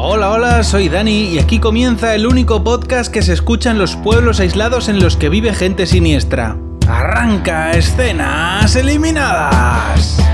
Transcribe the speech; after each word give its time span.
Hola, 0.00 0.30
hola, 0.30 0.62
soy 0.62 0.88
Dani 0.88 1.24
y 1.24 1.40
aquí 1.40 1.58
comienza 1.58 2.14
el 2.14 2.24
único 2.24 2.62
podcast 2.62 3.12
que 3.12 3.20
se 3.20 3.32
escucha 3.32 3.72
en 3.72 3.78
los 3.78 3.96
pueblos 3.96 4.38
aislados 4.38 4.88
en 4.88 5.00
los 5.00 5.16
que 5.16 5.28
vive 5.28 5.52
gente 5.52 5.86
siniestra. 5.86 6.56
Arranca 6.86 7.72
escenas 7.72 8.76
eliminadas. 8.76 10.27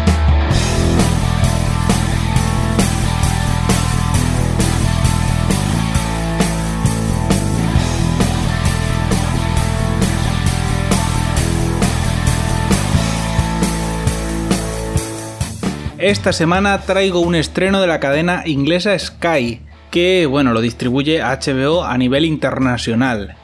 Esta 16.04 16.34
semana 16.34 16.82
traigo 16.82 17.20
un 17.20 17.34
estreno 17.34 17.80
de 17.80 17.86
la 17.86 17.98
cadena 17.98 18.42
inglesa 18.44 18.98
Sky, 18.98 19.60
que 19.90 20.26
bueno, 20.26 20.52
lo 20.52 20.60
distribuye 20.60 21.22
HBO 21.22 21.82
a 21.82 21.96
nivel 21.96 22.26
internacional. 22.26 23.36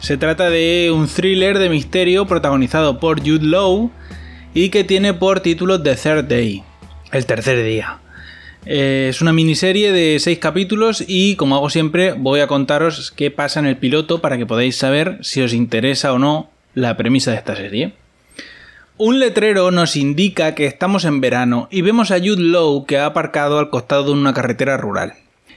Se 0.00 0.16
trata 0.16 0.48
de 0.48 0.90
un 0.90 1.06
thriller 1.06 1.58
de 1.58 1.68
misterio 1.68 2.26
protagonizado 2.26 2.98
por 2.98 3.20
Jude 3.20 3.44
Law 3.44 3.90
y 4.54 4.70
que 4.70 4.84
tiene 4.84 5.12
por 5.12 5.40
título 5.40 5.82
The 5.82 5.96
Third 5.96 6.24
Day, 6.28 6.62
el 7.12 7.26
tercer 7.26 7.62
día. 7.62 7.98
Eh, 8.64 9.08
es 9.10 9.20
una 9.20 9.34
miniserie 9.34 9.92
de 9.92 10.18
6 10.18 10.38
capítulos 10.38 11.04
y 11.06 11.36
como 11.36 11.56
hago 11.56 11.68
siempre 11.68 12.14
voy 12.14 12.40
a 12.40 12.46
contaros 12.46 13.10
qué 13.10 13.30
pasa 13.30 13.60
en 13.60 13.66
el 13.66 13.76
piloto 13.76 14.22
para 14.22 14.38
que 14.38 14.46
podáis 14.46 14.76
saber 14.76 15.18
si 15.20 15.42
os 15.42 15.52
interesa 15.52 16.14
o 16.14 16.18
no 16.18 16.48
la 16.72 16.96
premisa 16.96 17.32
de 17.32 17.36
esta 17.36 17.54
serie. 17.54 17.92
Un 19.00 19.20
letrero 19.20 19.70
nos 19.70 19.94
indica 19.94 20.56
que 20.56 20.66
estamos 20.66 21.04
en 21.04 21.20
verano 21.20 21.68
y 21.70 21.82
vemos 21.82 22.10
a 22.10 22.18
Jude 22.18 22.42
Law 22.42 22.84
que 22.84 22.98
ha 22.98 23.06
aparcado 23.06 23.60
al 23.60 23.70
costado 23.70 24.02
de 24.02 24.10
una 24.10 24.34
carretera 24.34 24.76
rural. 24.76 25.12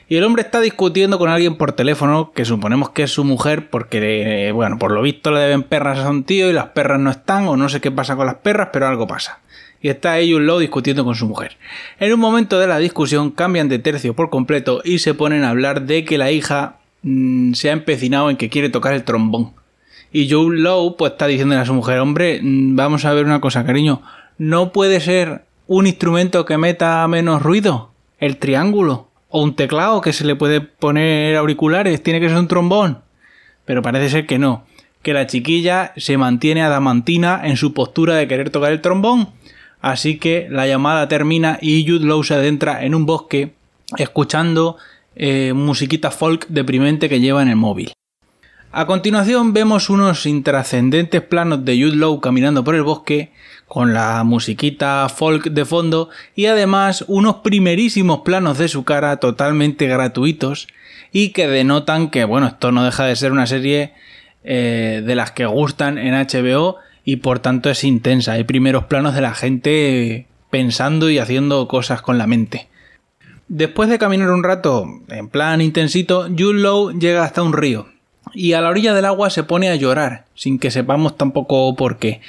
Y 0.08 0.18
el 0.18 0.26
hombre 0.26 0.43
está 0.43 0.62
discutiendo 0.62 1.18
con 1.18 1.27
alguien 1.27 1.55
por 1.55 1.71
teléfono, 1.71 2.34
que 2.34 2.46
suponemos 2.46 2.91
que 2.91 3.02
es 3.02 3.12
su 3.12 3.24
mujer, 3.24 3.71
porque, 3.71 4.52
bueno, 4.54 4.77
por 4.77 4.91
lo 4.91 5.02
visto 5.02 5.32
le 5.32 5.40
deben 5.40 5.63
perras 5.63 5.98
a 5.98 6.12
un 6.12 6.24
tío 6.24 6.52
y 6.52 6.54
las 6.54 6.68
perras 6.68 6.99
no 6.99 7.10
están, 7.10 7.48
o 7.48 7.57
no 7.57 7.68
sé 7.68 7.82
qué 7.82 7.90
pasa 7.90 8.15
con 8.15 8.27
las 8.27 8.35
perras, 8.35 8.70
pero 8.71 8.88
algo 8.88 9.07
pasa. 9.07 9.40
Y 9.82 9.90
está 9.90 10.12
ahí 10.12 10.32
Jude 10.32 10.46
Law 10.46 10.60
discutiendo 10.60 11.04
con 11.04 11.15
su 11.15 11.26
mujer. 11.26 11.58
En 11.99 12.13
un 12.13 12.20
momento 12.20 12.60
de 12.60 12.68
la 12.68 12.77
discusión 12.77 13.32
cambian 13.32 13.70
de 13.70 13.80
tercio 13.80 14.15
por 14.15 14.30
completo 14.30 14.82
y 14.85 14.99
se 14.99 15.15
ponen 15.15 15.43
a 15.46 15.49
hablar 15.49 15.87
de 15.87 16.05
que 16.05 16.20
la 16.20 16.30
hija 16.30 16.76
mm, 17.02 17.54
se 17.54 17.71
ha 17.71 17.74
empecinado 17.74 18.30
en 18.30 18.37
que 18.37 18.49
quiere 18.49 18.70
tocar 18.70 18.93
el 18.93 19.04
trombón. 19.04 19.54
Y 20.12 20.29
Joe 20.29 20.57
Lowe 20.57 20.95
pues 20.98 21.13
está 21.13 21.27
diciéndole 21.27 21.62
a 21.62 21.65
su 21.65 21.73
mujer, 21.73 21.99
hombre, 21.99 22.40
mm, 22.41 22.76
vamos 22.76 23.05
a 23.05 23.13
ver 23.13 23.26
una 23.26 23.41
cosa, 23.41 23.65
cariño, 23.65 24.01
no 24.37 24.71
puede 24.71 24.99
ser 24.99 25.45
un 25.68 25.87
instrumento 25.87 26.45
que 26.45 26.57
meta 26.57 27.07
menos 27.07 27.41
ruido, 27.41 27.91
el 28.20 28.37
triángulo, 28.37 29.07
o 29.29 29.41
un 29.41 29.55
teclado 29.55 30.01
que 30.01 30.13
se 30.13 30.26
le 30.26 30.35
puede 30.35 30.62
poner 30.62 31.37
auriculares, 31.37 32.03
tiene 32.03 32.20
que 32.20 32.27
ser 32.27 32.37
un 32.37 32.48
trombón. 32.48 32.99
Pero 33.65 33.81
parece 33.81 34.09
ser 34.09 34.26
que 34.26 34.37
no, 34.37 34.65
que 35.01 35.13
la 35.13 35.27
chiquilla 35.27 35.93
se 35.95 36.18
mantiene 36.18 36.62
adamantina 36.62 37.41
en 37.43 37.55
su 37.55 37.73
postura 37.73 38.15
de 38.15 38.27
querer 38.27 38.49
tocar 38.49 38.71
el 38.71 38.81
trombón. 38.81 39.29
Así 39.79 40.18
que 40.18 40.48
la 40.49 40.68
llamada 40.68 41.07
termina 41.07 41.57
y 41.62 41.87
Jude 41.87 42.05
Law 42.05 42.23
se 42.23 42.35
adentra 42.35 42.84
en 42.84 42.93
un 42.93 43.05
bosque 43.05 43.53
escuchando 43.98 44.77
eh, 45.15 45.53
musiquita 45.53 46.12
folk 46.12 46.48
deprimente 46.48 47.09
que 47.09 47.20
lleva 47.20 47.41
en 47.41 47.49
el 47.49 47.55
móvil. 47.55 47.93
A 48.74 48.86
continuación 48.86 49.52
vemos 49.52 49.90
unos 49.90 50.26
intrascendentes 50.26 51.22
planos 51.22 51.66
de 51.66 51.77
Jude 51.77 51.98
Law 51.98 52.22
caminando 52.22 52.64
por 52.64 52.74
el 52.74 52.84
bosque 52.84 53.34
con 53.68 53.94
la 53.94 54.24
musiquita 54.24 55.10
folk 55.10 55.50
de 55.50 55.66
fondo 55.66 56.08
y 56.36 56.46
además 56.46 57.04
unos 57.10 57.38
primerísimos 57.38 58.22
planos 58.22 58.58
de 58.58 58.70
su 58.70 58.86
cara 58.86 59.18
totalmente 59.18 59.88
gratuitos 59.88 60.70
y 61.12 61.30
que 61.30 61.49
denotan 61.49 62.10
que 62.10 62.24
bueno 62.24 62.48
esto 62.48 62.72
no 62.72 62.86
deja 62.86 63.04
de 63.04 63.18
ser 63.18 63.34
una 63.34 63.46
serie 63.46 63.92
eh, 64.46 65.04
de 65.06 65.16
las 65.16 65.31
que 65.31 65.46
gustan 65.46 65.98
en 65.98 66.14
HBO 66.14 66.78
y 67.04 67.18
por 67.18 67.40
tanto 67.40 67.70
es 67.70 67.84
intensa. 67.84 68.34
Hay 68.34 68.46
primeros 68.46 68.86
planos 68.86 69.16
de 69.16 69.22
la 69.22 69.34
gente 69.34 70.28
pensando 70.50 71.10
y 71.10 71.18
haciendo 71.18 71.68
cosas 71.68 72.02
con 72.02 72.18
la 72.18 72.26
mente. 72.26 72.70
Después 73.50 73.90
de 73.90 74.00
caminar 74.00 74.30
un 74.30 74.46
rato 74.46 74.86
en 75.10 75.28
plan 75.28 75.60
intensito, 75.60 76.30
Jude 76.30 76.62
Law 76.62 76.98
llega 76.98 77.26
hasta 77.26 77.44
un 77.44 77.52
río 77.52 77.88
y 78.34 78.53
a 78.53 78.62
la 78.62 78.69
orilla 78.69 78.94
del 78.94 79.06
agua 79.06 79.30
se 79.30 79.44
pone 79.44 79.69
a 79.69 79.75
llorar, 79.75 80.25
sin 80.36 80.59
que 80.59 80.72
sepamos 80.72 81.18
tampoco 81.18 81.75
por 81.75 81.97
qué. 81.97 82.22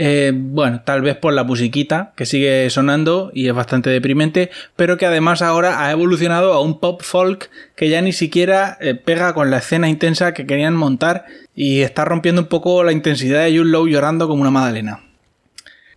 Eh, 0.00 0.32
bueno, 0.32 0.82
tal 0.84 1.02
vez 1.02 1.16
por 1.16 1.32
la 1.32 1.42
musiquita 1.42 2.12
que 2.14 2.24
sigue 2.24 2.70
sonando 2.70 3.32
y 3.34 3.48
es 3.48 3.54
bastante 3.54 3.90
deprimente, 3.90 4.50
pero 4.76 4.96
que 4.96 5.06
además 5.06 5.42
ahora 5.42 5.84
ha 5.84 5.90
evolucionado 5.90 6.52
a 6.52 6.60
un 6.60 6.78
pop 6.78 7.02
folk 7.02 7.50
que 7.74 7.88
ya 7.88 8.00
ni 8.00 8.12
siquiera 8.12 8.78
eh, 8.80 8.94
pega 8.94 9.34
con 9.34 9.50
la 9.50 9.58
escena 9.58 9.88
intensa 9.88 10.34
que 10.34 10.46
querían 10.46 10.76
montar 10.76 11.24
y 11.54 11.80
está 11.80 12.04
rompiendo 12.04 12.42
un 12.42 12.48
poco 12.48 12.84
la 12.84 12.92
intensidad 12.92 13.42
de 13.42 13.50
Jude 13.50 13.70
Low 13.70 13.88
llorando 13.88 14.28
como 14.28 14.40
una 14.40 14.52
madalena. 14.52 15.00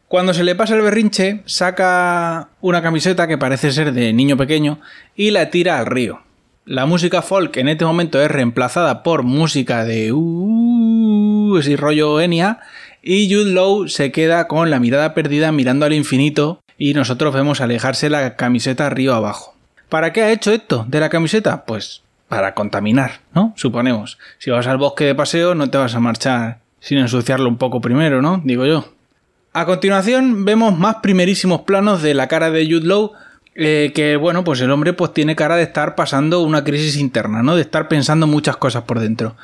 Cuando 0.07 0.33
se 0.33 0.43
le 0.43 0.55
pasa 0.55 0.75
el 0.75 0.81
berrinche, 0.81 1.41
saca 1.45 2.49
una 2.59 2.81
camiseta 2.81 3.28
que 3.28 3.38
parece 3.38 3.72
ser 3.72 3.93
de 3.93 4.13
niño 4.13 4.35
pequeño 4.35 4.81
y 5.16 5.29
la 5.29 5.51
tira 5.51 5.78
al 5.78 5.85
río. 5.85 6.22
La 6.66 6.85
música 6.85 7.23
folk 7.23 7.57
en 7.57 7.69
este 7.69 7.85
momento 7.85 8.22
es 8.22 8.29
reemplazada 8.29 9.01
por 9.01 9.23
música 9.23 9.83
de 9.83 10.11
uh, 10.13 11.57
ese 11.57 11.75
rollo 11.75 12.22
Enya 12.22 12.59
y 13.01 13.33
Jude 13.33 13.51
Law 13.51 13.88
se 13.88 14.11
queda 14.11 14.47
con 14.47 14.69
la 14.69 14.79
mirada 14.79 15.16
perdida 15.16 15.51
mirando 15.51 15.88
al 15.88 15.94
infinito 15.94 16.61
y 16.77 16.94
nosotros 16.94 17.33
vemos 17.33 17.61
alejarse 17.61 18.11
la 18.11 18.35
camiseta 18.35 18.91
río 18.91 19.16
abajo. 19.16 19.55
¿Para 19.89 20.13
qué 20.13 20.22
ha 20.22 20.31
hecho 20.31 20.51
esto 20.51 20.85
de 20.88 20.99
la 20.99 21.09
camiseta? 21.09 21.66
Pues 21.66 22.03
para 22.27 22.53
contaminar, 22.53 23.22
¿no? 23.33 23.53
Suponemos. 23.55 24.19
Si 24.38 24.51
vas 24.51 24.67
al 24.67 24.78
bosque 24.78 25.05
de 25.05 25.16
paseo 25.16 25.55
no 25.55 25.67
te 25.72 25.79
vas 25.79 25.95
a 25.95 25.99
marchar 25.99 26.59
sin 26.79 26.99
ensuciarlo 26.99 27.49
un 27.49 27.57
poco 27.57 27.81
primero, 27.81 28.22
¿no? 28.22 28.39
Digo 28.45 28.67
yo. 28.67 28.85
A 29.53 29.66
continuación 29.66 30.45
vemos 30.45 30.78
más 30.78 30.97
primerísimos 31.01 31.61
planos 31.61 32.03
de 32.03 32.13
la 32.13 32.28
cara 32.28 32.51
de 32.51 32.67
Jude 32.67 32.88
Law 32.88 33.13
eh, 33.56 33.91
que 33.94 34.16
bueno, 34.16 34.44
pues 34.44 34.62
el 34.62 34.72
hombre 34.72 34.94
pues 34.94 35.13
tiene 35.13 35.35
cara 35.35 35.56
de 35.56 35.63
estar 35.63 35.95
pasando 35.95 36.41
una 36.41 36.63
crisis 36.63 36.97
interna, 36.97 37.44
¿no? 37.44 37.56
De 37.56 37.62
estar 37.62 37.88
pensando 37.88 38.28
muchas 38.28 38.57
cosas 38.57 38.84
por 38.84 39.00
dentro. 39.00 39.35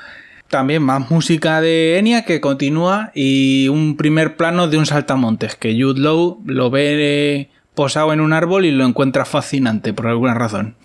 También 0.47 0.81
más 0.81 1.11
música 1.11 1.59
de 1.59 1.97
Enya 1.97 2.23
que 2.23 2.39
continúa 2.39 3.11
y 3.13 3.67
un 3.67 3.97
primer 3.97 4.37
plano 4.37 4.69
de 4.69 4.77
un 4.77 4.85
saltamontes 4.85 5.55
que 5.55 5.77
Jude 5.79 5.99
Law 5.99 6.41
lo 6.45 6.69
ve 6.69 7.49
posado 7.75 8.13
en 8.13 8.21
un 8.21 8.31
árbol 8.31 8.65
y 8.65 8.71
lo 8.71 8.85
encuentra 8.85 9.25
fascinante 9.25 9.93
por 9.93 10.07
alguna 10.07 10.33
razón. 10.33 10.75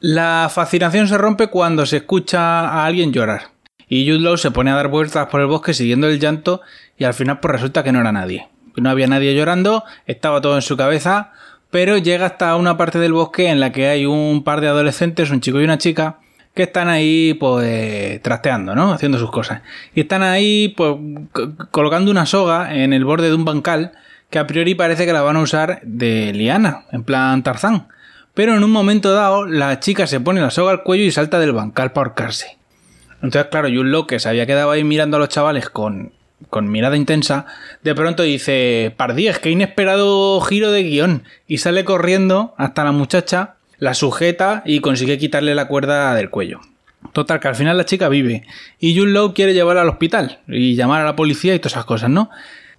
La 0.00 0.50
fascinación 0.52 1.08
se 1.08 1.16
rompe 1.16 1.46
cuando 1.46 1.86
se 1.86 1.96
escucha 1.96 2.68
a 2.68 2.84
alguien 2.84 3.12
llorar. 3.12 3.52
Y 3.88 4.06
Jude 4.06 4.20
Law 4.20 4.36
se 4.36 4.50
pone 4.50 4.70
a 4.70 4.74
dar 4.74 4.88
vueltas 4.88 5.28
por 5.28 5.40
el 5.40 5.46
bosque 5.46 5.72
siguiendo 5.72 6.08
el 6.08 6.20
llanto 6.20 6.60
y 6.98 7.04
al 7.04 7.14
final 7.14 7.40
pues 7.40 7.52
resulta 7.52 7.82
que 7.82 7.92
no 7.92 8.00
era 8.00 8.12
nadie. 8.12 8.48
No 8.76 8.90
había 8.90 9.06
nadie 9.06 9.34
llorando, 9.34 9.84
estaba 10.06 10.42
todo 10.42 10.56
en 10.56 10.62
su 10.62 10.76
cabeza, 10.76 11.32
pero 11.76 11.98
llega 11.98 12.24
hasta 12.24 12.56
una 12.56 12.78
parte 12.78 12.98
del 12.98 13.12
bosque 13.12 13.50
en 13.50 13.60
la 13.60 13.70
que 13.70 13.86
hay 13.86 14.06
un 14.06 14.44
par 14.44 14.62
de 14.62 14.68
adolescentes, 14.68 15.30
un 15.30 15.42
chico 15.42 15.60
y 15.60 15.64
una 15.64 15.76
chica, 15.76 16.20
que 16.54 16.62
están 16.62 16.88
ahí 16.88 17.34
pues 17.34 18.22
trasteando, 18.22 18.74
¿no? 18.74 18.94
Haciendo 18.94 19.18
sus 19.18 19.30
cosas. 19.30 19.60
Y 19.94 20.00
están 20.00 20.22
ahí 20.22 20.72
pues 20.74 20.96
colocando 21.70 22.10
una 22.10 22.24
soga 22.24 22.74
en 22.74 22.94
el 22.94 23.04
borde 23.04 23.28
de 23.28 23.34
un 23.34 23.44
bancal 23.44 23.92
que 24.30 24.38
a 24.38 24.46
priori 24.46 24.74
parece 24.74 25.04
que 25.04 25.12
la 25.12 25.20
van 25.20 25.36
a 25.36 25.40
usar 25.40 25.82
de 25.82 26.32
liana, 26.32 26.86
en 26.92 27.04
plan 27.04 27.42
Tarzán. 27.42 27.88
Pero 28.32 28.56
en 28.56 28.64
un 28.64 28.70
momento 28.70 29.12
dado 29.12 29.44
la 29.44 29.78
chica 29.78 30.06
se 30.06 30.18
pone 30.18 30.40
la 30.40 30.50
soga 30.50 30.70
al 30.70 30.82
cuello 30.82 31.04
y 31.04 31.10
salta 31.10 31.38
del 31.38 31.52
bancal 31.52 31.92
para 31.92 32.06
ahorcarse. 32.06 32.56
Entonces, 33.16 33.48
claro, 33.50 33.68
Jun 33.68 34.06
que 34.06 34.18
se 34.18 34.30
había 34.30 34.46
quedado 34.46 34.70
ahí 34.70 34.82
mirando 34.82 35.18
a 35.18 35.20
los 35.20 35.28
chavales 35.28 35.68
con 35.68 36.14
con 36.50 36.70
mirada 36.70 36.96
intensa, 36.96 37.46
de 37.82 37.94
pronto 37.94 38.22
dice, 38.22 38.92
Pardíes, 38.96 39.38
qué 39.38 39.50
inesperado 39.50 40.40
giro 40.40 40.70
de 40.70 40.82
guion, 40.82 41.24
y 41.46 41.58
sale 41.58 41.84
corriendo 41.84 42.54
hasta 42.58 42.84
la 42.84 42.92
muchacha, 42.92 43.54
la 43.78 43.94
sujeta 43.94 44.62
y 44.64 44.80
consigue 44.80 45.18
quitarle 45.18 45.54
la 45.54 45.68
cuerda 45.68 46.14
del 46.14 46.30
cuello. 46.30 46.60
Total, 47.12 47.40
que 47.40 47.48
al 47.48 47.54
final 47.54 47.76
la 47.76 47.84
chica 47.84 48.08
vive, 48.08 48.44
y 48.78 48.98
Jun 48.98 49.12
Low 49.12 49.34
quiere 49.34 49.54
llevarla 49.54 49.82
al 49.82 49.88
hospital, 49.88 50.40
y 50.48 50.74
llamar 50.74 51.02
a 51.02 51.04
la 51.04 51.16
policía 51.16 51.54
y 51.54 51.58
todas 51.58 51.72
esas 51.72 51.84
cosas, 51.84 52.10
¿no? 52.10 52.30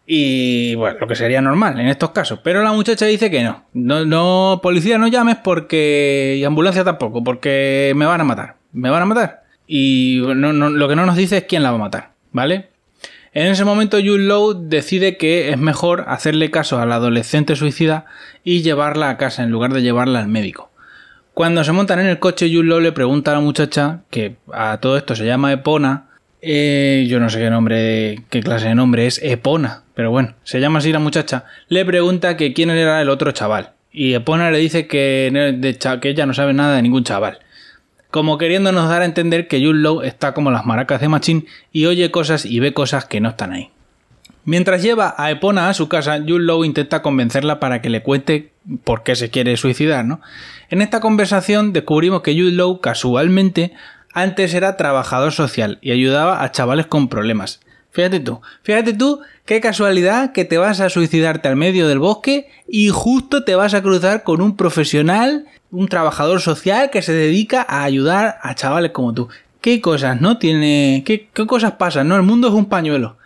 Y 0.09 0.73
bueno, 0.75 0.99
lo 1.01 1.07
que 1.07 1.15
sería 1.15 1.41
normal 1.41 1.77
en 1.81 1.87
estos 1.87 2.11
casos. 2.11 2.39
Pero 2.41 2.63
la 2.63 2.71
muchacha 2.71 3.05
dice 3.05 3.29
que 3.29 3.43
no. 3.43 3.65
No, 3.73 4.05
no 4.05 4.61
policía 4.63 4.97
no 4.97 5.07
llames 5.07 5.35
porque... 5.43 6.37
Y 6.39 6.45
ambulancia 6.45 6.85
tampoco, 6.85 7.25
porque 7.25 7.91
me 7.93 8.05
van 8.05 8.21
a 8.21 8.23
matar. 8.23 8.55
Me 8.71 8.89
van 8.89 9.01
a 9.01 9.05
matar. 9.05 9.43
Y 9.67 10.21
no, 10.23 10.53
lo 10.53 10.87
que 10.87 10.95
no 10.95 11.05
nos 11.05 11.17
dice 11.17 11.37
es 11.37 11.43
quién 11.43 11.61
la 11.61 11.71
va 11.71 11.75
a 11.75 11.81
matar, 11.81 12.11
¿vale? 12.31 12.69
En 13.37 13.45
ese 13.45 13.65
momento 13.65 13.97
Jude 13.97 14.25
Law 14.25 14.63
decide 14.67 15.15
que 15.15 15.51
es 15.51 15.59
mejor 15.59 16.05
hacerle 16.07 16.49
caso 16.49 16.79
a 16.79 16.87
la 16.87 16.95
adolescente 16.95 17.55
suicida 17.55 18.05
y 18.43 18.63
llevarla 18.63 19.11
a 19.11 19.17
casa 19.17 19.43
en 19.43 19.51
lugar 19.51 19.73
de 19.73 19.83
llevarla 19.83 20.17
al 20.17 20.27
médico. 20.27 20.71
Cuando 21.35 21.63
se 21.63 21.71
montan 21.71 21.99
en 21.99 22.07
el 22.07 22.17
coche, 22.17 22.49
Jude 22.51 22.67
Law 22.67 22.79
le 22.79 22.93
pregunta 22.93 23.29
a 23.29 23.35
la 23.35 23.39
muchacha, 23.39 23.99
que 24.09 24.37
a 24.51 24.79
todo 24.79 24.97
esto 24.97 25.15
se 25.15 25.27
llama 25.27 25.53
Epona, 25.53 26.07
eh, 26.41 27.05
yo 27.07 27.19
no 27.19 27.29
sé 27.29 27.37
qué 27.37 27.51
nombre, 27.51 28.23
qué 28.31 28.41
clase 28.41 28.69
de 28.69 28.73
nombre 28.73 29.05
es 29.05 29.21
Epona, 29.21 29.83
pero 29.93 30.09
bueno, 30.09 30.33
se 30.43 30.59
llama 30.59 30.79
así 30.79 30.91
la 30.91 30.97
muchacha, 30.97 31.45
le 31.67 31.85
pregunta 31.85 32.37
que 32.37 32.53
quién 32.53 32.71
era 32.71 32.99
el 33.03 33.09
otro 33.11 33.31
chaval. 33.33 33.73
Y 33.91 34.15
Epona 34.15 34.49
le 34.49 34.57
dice 34.57 34.87
que, 34.87 35.77
que 36.01 36.09
ella 36.09 36.25
no 36.25 36.33
sabe 36.33 36.55
nada 36.55 36.75
de 36.75 36.81
ningún 36.81 37.03
chaval. 37.03 37.37
Como 38.11 38.37
queriéndonos 38.37 38.89
dar 38.89 39.01
a 39.01 39.05
entender 39.05 39.47
que 39.47 39.63
Jude 39.63 40.07
está 40.07 40.33
como 40.33 40.51
las 40.51 40.65
maracas 40.65 41.01
de 41.01 41.09
Machín 41.09 41.45
y 41.71 41.85
oye 41.85 42.11
cosas 42.11 42.45
y 42.45 42.59
ve 42.59 42.73
cosas 42.73 43.05
que 43.05 43.21
no 43.21 43.29
están 43.29 43.53
ahí. 43.53 43.69
Mientras 44.45 44.81
lleva 44.81 45.13
a 45.17 45.29
Epona 45.29 45.67
a 45.67 45.73
su 45.73 45.89
casa, 45.89 46.19
Jude 46.25 46.65
intenta 46.65 47.01
convencerla 47.01 47.59
para 47.59 47.81
que 47.81 47.89
le 47.89 48.01
cuente 48.01 48.53
por 48.83 49.03
qué 49.03 49.15
se 49.15 49.29
quiere 49.29 49.57
suicidar, 49.57 50.05
¿no? 50.05 50.21
En 50.69 50.81
esta 50.81 51.01
conversación 51.01 51.73
descubrimos 51.73 52.21
que 52.21 52.33
Jude 52.33 52.79
casualmente 52.81 53.73
antes 54.13 54.53
era 54.53 54.77
trabajador 54.77 55.31
social 55.31 55.79
y 55.81 55.91
ayudaba 55.91 56.43
a 56.43 56.51
chavales 56.51 56.87
con 56.87 57.07
problemas. 57.07 57.59
Fíjate 57.91 58.19
tú, 58.19 58.41
fíjate 58.63 58.93
tú 58.93 59.21
qué 59.45 59.59
casualidad 59.59 60.31
que 60.31 60.45
te 60.45 60.57
vas 60.57 60.79
a 60.79 60.89
suicidarte 60.89 61.47
al 61.47 61.55
medio 61.55 61.87
del 61.87 61.99
bosque 61.99 62.49
y 62.67 62.89
justo 62.89 63.43
te 63.43 63.55
vas 63.55 63.73
a 63.73 63.81
cruzar 63.81 64.23
con 64.23 64.41
un 64.41 64.55
profesional, 64.55 65.45
un 65.71 65.87
trabajador 65.87 66.41
social 66.41 66.89
que 66.89 67.01
se 67.01 67.13
dedica 67.13 67.65
a 67.67 67.83
ayudar 67.83 68.37
a 68.41 68.55
chavales 68.55 68.91
como 68.91 69.13
tú. 69.13 69.29
¿Qué 69.61 69.81
cosas, 69.81 70.21
no? 70.21 70.37
Tiene. 70.37 71.03
¿Qué, 71.05 71.29
qué 71.33 71.45
cosas 71.45 71.73
pasan, 71.73 72.07
no? 72.07 72.15
El 72.15 72.23
mundo 72.23 72.47
es 72.47 72.53
un 72.53 72.67
pañuelo. 72.67 73.17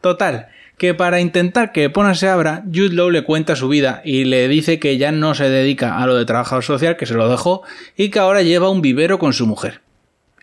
Total, 0.00 0.48
que 0.76 0.92
para 0.94 1.20
intentar 1.20 1.72
que 1.72 1.84
Epona 1.84 2.14
se 2.14 2.28
abra, 2.28 2.64
Jude 2.66 2.94
Law 2.94 3.10
le 3.10 3.24
cuenta 3.24 3.56
su 3.56 3.68
vida 3.68 4.02
y 4.04 4.24
le 4.24 4.48
dice 4.48 4.78
que 4.78 4.98
ya 4.98 5.12
no 5.12 5.34
se 5.34 5.48
dedica 5.48 5.98
a 5.98 6.06
lo 6.06 6.16
de 6.16 6.24
trabajador 6.24 6.64
social, 6.64 6.96
que 6.96 7.06
se 7.06 7.14
lo 7.14 7.28
dejó, 7.28 7.62
y 7.96 8.10
que 8.10 8.18
ahora 8.18 8.42
lleva 8.42 8.70
un 8.70 8.82
vivero 8.82 9.18
con 9.18 9.32
su 9.32 9.46
mujer. 9.46 9.80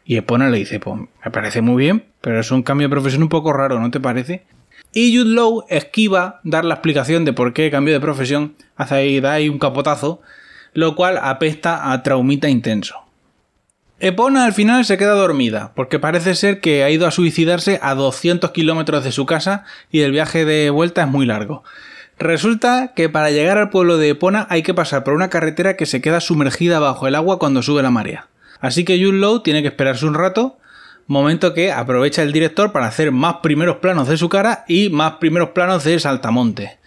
Y 0.06 0.18
Epona 0.18 0.50
le 0.50 0.57
dice, 0.57 0.80
pues 0.80 1.00
me 1.00 1.31
parece 1.31 1.62
muy 1.62 1.83
bien, 1.83 2.06
pero 2.21 2.39
es 2.39 2.51
un 2.51 2.63
cambio 2.63 2.88
de 2.88 2.92
profesión 2.92 3.24
un 3.24 3.30
poco 3.30 3.53
raro, 3.53 3.80
¿no 3.80 3.92
te 3.92 4.00
parece? 4.00 4.44
Y 4.94 5.15
Jude 5.15 5.36
Law 5.36 5.65
esquiva 5.69 6.42
dar 6.44 6.65
la 6.65 6.75
explicación 6.75 7.24
de 7.24 7.33
por 7.33 7.53
qué 7.53 7.69
cambio 7.69 7.94
de 7.94 8.00
profesión, 8.00 8.56
hace 8.75 8.95
ahí, 8.95 9.19
da 9.19 9.33
ahí 9.33 9.48
un 9.48 9.59
capotazo, 9.59 10.21
lo 10.73 10.95
cual 10.95 11.19
apesta 11.21 11.91
a 11.91 12.03
traumita 12.03 12.50
intenso. 12.50 12.95
Epona 14.00 14.45
al 14.45 14.53
final 14.53 14.83
se 14.83 14.97
queda 14.97 15.13
dormida, 15.13 15.73
porque 15.75 16.00
parece 16.00 16.33
ser 16.33 16.59
que 16.59 16.83
ha 16.83 16.89
ido 16.89 17.06
a 17.06 17.12
suicidarse 17.12 17.79
a 17.83 17.94
200 17.94 18.50
kilómetros 18.50 19.03
de 19.03 19.12
su 19.12 19.27
casa 19.27 19.63
y 19.91 20.01
el 20.01 20.12
viaje 20.12 20.44
de 20.44 20.71
vuelta 20.71 21.03
es 21.03 21.07
muy 21.07 21.27
largo. 21.27 21.63
Resulta 22.18 22.94
que 22.95 23.09
para 23.09 23.29
llegar 23.29 23.59
al 23.59 23.69
pueblo 23.69 23.97
de 23.97 24.09
Epona 24.09 24.47
hay 24.50 24.63
que 24.63 24.73
pasar 24.73 25.03
por 25.03 25.13
una 25.13 25.29
carretera 25.29 25.75
que 25.75 25.85
se 25.85 26.01
queda 26.01 26.19
sumergida 26.19 26.79
bajo 26.79 27.07
el 27.07 27.15
agua 27.15 27.38
cuando 27.38 27.62
sube 27.62 27.83
la 27.83 27.91
marea. 27.91 28.27
Así 28.59 28.85
que 28.85 29.03
Jude 29.03 29.19
Low 29.19 29.41
tiene 29.41 29.62
que 29.62 29.67
esperarse 29.67 30.06
un 30.06 30.15
rato, 30.15 30.57
momento 31.06 31.53
que 31.53 31.71
aprovecha 31.71 32.24
el 32.24 32.31
director 32.31 32.71
para 32.71 32.88
hacer 32.88 33.12
más 33.12 33.35
primeros 33.44 33.77
planos 33.77 34.07
de 34.07 34.17
su 34.17 34.29
cara 34.29 34.65
y 34.67 34.89
más 34.89 35.13
primeros 35.13 35.50
planos 35.50 35.83
de 35.83 36.00
Saltamonte. 36.00 36.79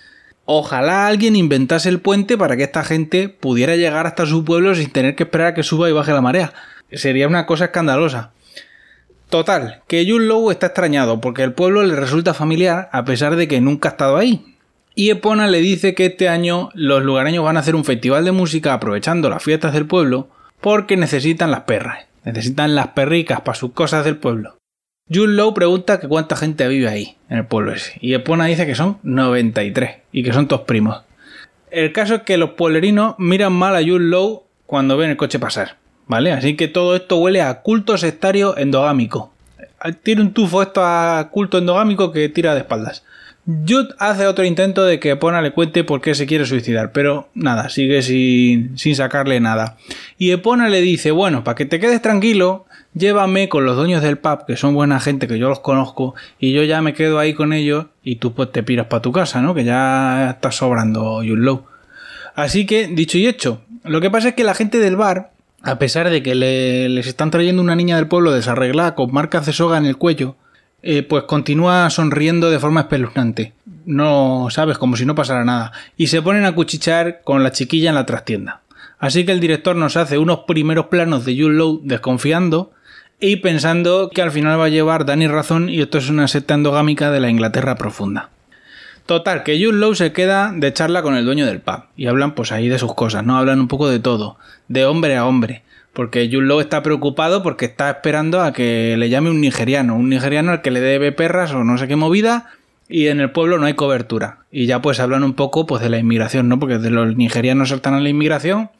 Ojalá 0.46 1.06
alguien 1.06 1.36
inventase 1.36 1.88
el 1.88 2.00
puente 2.00 2.36
para 2.36 2.56
que 2.56 2.64
esta 2.64 2.84
gente 2.84 3.28
pudiera 3.28 3.76
llegar 3.76 4.06
hasta 4.06 4.26
su 4.26 4.44
pueblo 4.44 4.74
sin 4.74 4.90
tener 4.90 5.14
que 5.16 5.22
esperar 5.22 5.48
a 5.48 5.54
que 5.54 5.62
suba 5.62 5.88
y 5.88 5.92
baje 5.92 6.12
la 6.12 6.20
marea 6.20 6.52
Sería 6.92 7.26
una 7.26 7.46
cosa 7.46 7.66
escandalosa. 7.66 8.32
Total, 9.30 9.82
que 9.88 10.06
Jun 10.08 10.28
Low 10.28 10.50
está 10.50 10.66
extrañado 10.66 11.20
porque 11.20 11.42
el 11.42 11.54
pueblo 11.54 11.82
le 11.82 11.96
resulta 11.96 12.34
familiar 12.34 12.88
a 12.92 13.04
pesar 13.04 13.36
de 13.36 13.48
que 13.48 13.60
nunca 13.60 13.88
ha 13.88 13.92
estado 13.92 14.16
ahí. 14.16 14.54
Y 14.94 15.10
Epona 15.10 15.48
le 15.48 15.58
dice 15.58 15.94
que 15.94 16.06
este 16.06 16.28
año 16.28 16.68
los 16.74 17.02
lugareños 17.02 17.44
van 17.44 17.56
a 17.56 17.60
hacer 17.60 17.74
un 17.74 17.84
festival 17.84 18.24
de 18.24 18.32
música 18.32 18.74
aprovechando 18.74 19.28
las 19.28 19.42
fiestas 19.42 19.72
del 19.72 19.86
pueblo 19.86 20.28
porque 20.60 20.96
necesitan 20.96 21.50
las 21.50 21.62
perras, 21.62 22.06
necesitan 22.22 22.76
las 22.76 22.88
perricas 22.88 23.40
para 23.40 23.58
sus 23.58 23.72
cosas 23.72 24.04
del 24.04 24.18
pueblo. 24.18 24.56
Jun 25.12 25.36
Low 25.36 25.52
pregunta 25.52 26.00
que 26.00 26.08
cuánta 26.08 26.34
gente 26.34 26.66
vive 26.66 26.88
ahí, 26.88 27.16
en 27.28 27.36
el 27.36 27.46
pueblo 27.46 27.72
ese, 27.72 27.98
y 28.00 28.14
Epona 28.14 28.46
dice 28.46 28.64
que 28.64 28.74
son 28.74 28.98
93 29.02 29.96
y 30.12 30.22
que 30.22 30.32
son 30.32 30.48
todos 30.48 30.62
primos. 30.62 31.02
El 31.70 31.92
caso 31.92 32.14
es 32.14 32.22
que 32.22 32.38
los 32.38 32.50
pueblerinos 32.50 33.14
miran 33.18 33.52
mal 33.52 33.76
a 33.76 33.82
Jun 33.82 34.08
Low 34.10 34.44
cuando 34.64 34.96
ven 34.96 35.10
el 35.10 35.16
coche 35.18 35.38
pasar. 35.38 35.76
¿Vale? 36.06 36.32
Así 36.32 36.54
que 36.56 36.68
todo 36.68 36.96
esto 36.96 37.16
huele 37.16 37.42
a 37.42 37.62
culto 37.62 37.96
sectario 37.98 38.56
endogámico. 38.56 39.32
Tiene 40.02 40.22
un 40.22 40.32
tufo 40.32 40.62
esto 40.62 40.82
a 40.84 41.28
culto 41.30 41.58
endogámico 41.58 42.12
que 42.12 42.28
tira 42.28 42.54
de 42.54 42.60
espaldas. 42.60 43.04
Jude 43.46 43.94
hace 43.98 44.26
otro 44.26 44.44
intento 44.44 44.84
de 44.84 44.98
que 44.98 45.10
Epona 45.10 45.42
le 45.42 45.52
cuente 45.52 45.84
por 45.84 46.00
qué 46.00 46.14
se 46.14 46.26
quiere 46.26 46.46
suicidar, 46.46 46.92
pero 46.92 47.28
nada, 47.34 47.68
sigue 47.68 48.00
sin, 48.00 48.78
sin 48.78 48.96
sacarle 48.96 49.38
nada. 49.40 49.76
Y 50.16 50.30
Epona 50.30 50.68
le 50.68 50.80
dice, 50.80 51.10
bueno, 51.10 51.44
para 51.44 51.54
que 51.54 51.66
te 51.66 51.78
quedes 51.78 52.00
tranquilo, 52.00 52.64
llévame 52.94 53.50
con 53.50 53.66
los 53.66 53.76
dueños 53.76 54.02
del 54.02 54.16
pub, 54.16 54.46
que 54.46 54.56
son 54.56 54.74
buena 54.74 54.98
gente, 54.98 55.28
que 55.28 55.38
yo 55.38 55.50
los 55.50 55.60
conozco, 55.60 56.14
y 56.38 56.52
yo 56.52 56.62
ya 56.62 56.80
me 56.80 56.94
quedo 56.94 57.18
ahí 57.18 57.34
con 57.34 57.52
ellos, 57.52 57.86
y 58.02 58.16
tú 58.16 58.32
pues 58.32 58.50
te 58.50 58.62
piras 58.62 58.86
para 58.86 59.02
tu 59.02 59.12
casa, 59.12 59.42
¿no? 59.42 59.54
Que 59.54 59.64
ya 59.64 60.30
estás 60.30 60.56
sobrando 60.56 61.16
Jude 61.16 61.36
Low. 61.36 61.64
Así 62.34 62.64
que, 62.64 62.88
dicho 62.88 63.18
y 63.18 63.26
hecho, 63.26 63.60
lo 63.84 64.00
que 64.00 64.10
pasa 64.10 64.28
es 64.28 64.34
que 64.34 64.44
la 64.44 64.54
gente 64.54 64.78
del 64.78 64.96
bar 64.96 65.34
a 65.64 65.78
pesar 65.78 66.10
de 66.10 66.22
que 66.22 66.34
les 66.34 67.06
están 67.06 67.30
trayendo 67.30 67.62
una 67.62 67.74
niña 67.74 67.96
del 67.96 68.06
pueblo 68.06 68.32
desarreglada 68.32 68.94
con 68.94 69.12
marcas 69.12 69.46
de 69.46 69.54
soga 69.54 69.78
en 69.78 69.86
el 69.86 69.96
cuello, 69.96 70.36
eh, 70.84 71.02
pues 71.02 71.24
continúa 71.24 71.88
sonriendo 71.90 72.50
de 72.50 72.58
forma 72.58 72.82
espeluznante. 72.82 73.52
No, 73.86 74.48
sabes, 74.50 74.78
como 74.78 74.96
si 74.96 75.06
no 75.06 75.14
pasara 75.14 75.44
nada. 75.44 75.72
Y 75.96 76.08
se 76.08 76.22
ponen 76.22 76.44
a 76.44 76.54
cuchichear 76.54 77.22
con 77.24 77.42
la 77.42 77.52
chiquilla 77.52 77.88
en 77.88 77.94
la 77.94 78.06
trastienda. 78.06 78.60
Así 78.98 79.24
que 79.24 79.32
el 79.32 79.40
director 79.40 79.76
nos 79.76 79.96
hace 79.96 80.18
unos 80.18 80.40
primeros 80.40 80.86
planos 80.86 81.24
de 81.24 81.34
Jude 81.36 81.54
Low 81.54 81.80
desconfiando 81.82 82.72
y 83.20 83.36
pensando 83.36 84.10
que 84.10 84.22
al 84.22 84.30
final 84.30 84.58
va 84.58 84.66
a 84.66 84.70
llevar 84.70 85.06
Danny 85.06 85.26
razón 85.26 85.68
y 85.68 85.80
esto 85.80 85.98
es 85.98 86.10
una 86.10 86.28
secta 86.28 86.54
endogámica 86.54 87.10
de 87.10 87.20
la 87.20 87.30
Inglaterra 87.30 87.76
profunda. 87.76 88.30
Total, 89.06 89.42
que 89.42 89.62
Jude 89.62 89.78
Low 89.78 89.94
se 89.94 90.12
queda 90.12 90.52
de 90.54 90.72
charla 90.72 91.02
con 91.02 91.14
el 91.16 91.24
dueño 91.24 91.46
del 91.46 91.60
pub 91.60 91.84
y 91.96 92.06
hablan 92.06 92.34
pues 92.34 92.52
ahí 92.52 92.68
de 92.68 92.78
sus 92.78 92.94
cosas, 92.94 93.24
¿no? 93.24 93.36
Hablan 93.36 93.60
un 93.60 93.68
poco 93.68 93.88
de 93.88 94.00
todo, 94.00 94.38
de 94.68 94.86
hombre 94.86 95.16
a 95.16 95.26
hombre. 95.26 95.62
Porque 95.94 96.28
Jude 96.30 96.46
Low 96.46 96.60
está 96.60 96.82
preocupado 96.82 97.42
porque 97.42 97.64
está 97.64 97.88
esperando 97.88 98.42
a 98.42 98.52
que 98.52 98.96
le 98.98 99.08
llame 99.08 99.30
un 99.30 99.40
nigeriano, 99.40 99.96
un 99.96 100.10
nigeriano 100.10 100.52
al 100.52 100.60
que 100.60 100.70
le 100.70 100.80
debe 100.80 101.12
perras 101.12 101.52
o 101.52 101.64
no 101.64 101.78
sé 101.78 101.88
qué 101.88 101.96
movida 101.96 102.50
y 102.88 103.06
en 103.06 103.20
el 103.20 103.30
pueblo 103.30 103.58
no 103.58 103.66
hay 103.66 103.74
cobertura. 103.74 104.40
Y 104.50 104.66
ya 104.66 104.82
pues 104.82 105.00
hablan 105.00 105.24
un 105.24 105.34
poco 105.34 105.66
pues 105.66 105.82
de 105.82 105.88
la 105.88 105.98
inmigración, 105.98 106.48
¿no? 106.48 106.58
Porque 106.58 106.78
de 106.78 106.90
los 106.90 107.16
nigerianos 107.16 107.70
saltan 107.70 107.94
a 107.94 108.00
la 108.00 108.08
inmigración, 108.08 108.70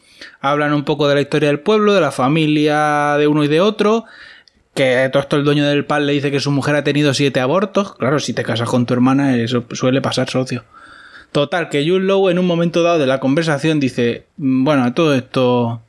hablan 0.41 0.75
un 0.75 0.85
poco 0.85 1.09
de 1.09 1.15
la 1.15 1.21
historia 1.21 1.49
del 1.49 1.61
pueblo, 1.61 1.95
de 1.95 2.01
la 2.01 2.11
familia 2.11 3.17
de 3.17 3.29
uno 3.29 3.45
y 3.45 3.49
de 3.49 3.61
otro 3.61 4.05
que 4.75 5.09
todo 5.13 5.23
esto 5.23 5.37
el 5.37 5.45
dueño 5.45 5.65
del 5.65 5.87
pal 5.87 6.07
le 6.07 6.13
dice 6.13 6.31
que 6.31 6.41
su 6.41 6.51
mujer 6.51 6.75
ha 6.75 6.85
tenido 6.85 7.15
siete 7.15 7.41
abortos. 7.41 7.95
Claro, 7.95 8.19
si 8.19 8.35
te 8.35 8.43
casas 8.43 8.69
con 8.69 8.87
tu 8.87 8.95
hermana, 8.95 9.37
eso 9.37 9.65
suele 9.73 10.03
pasar, 10.03 10.29
socio. 10.29 10.65
Total, 11.33 11.69
que 11.69 11.89
Jude 11.89 12.01
Low 12.01 12.29
en 12.29 12.39
un 12.39 12.47
momento 12.47 12.83
dado 12.83 12.99
de 12.99 13.07
la 13.07 13.21
conversación 13.21 13.81
dice, 13.81 14.27
mm, 14.37 14.65
bueno, 14.65 14.93
todo 14.95 15.15
esto, 15.15 15.83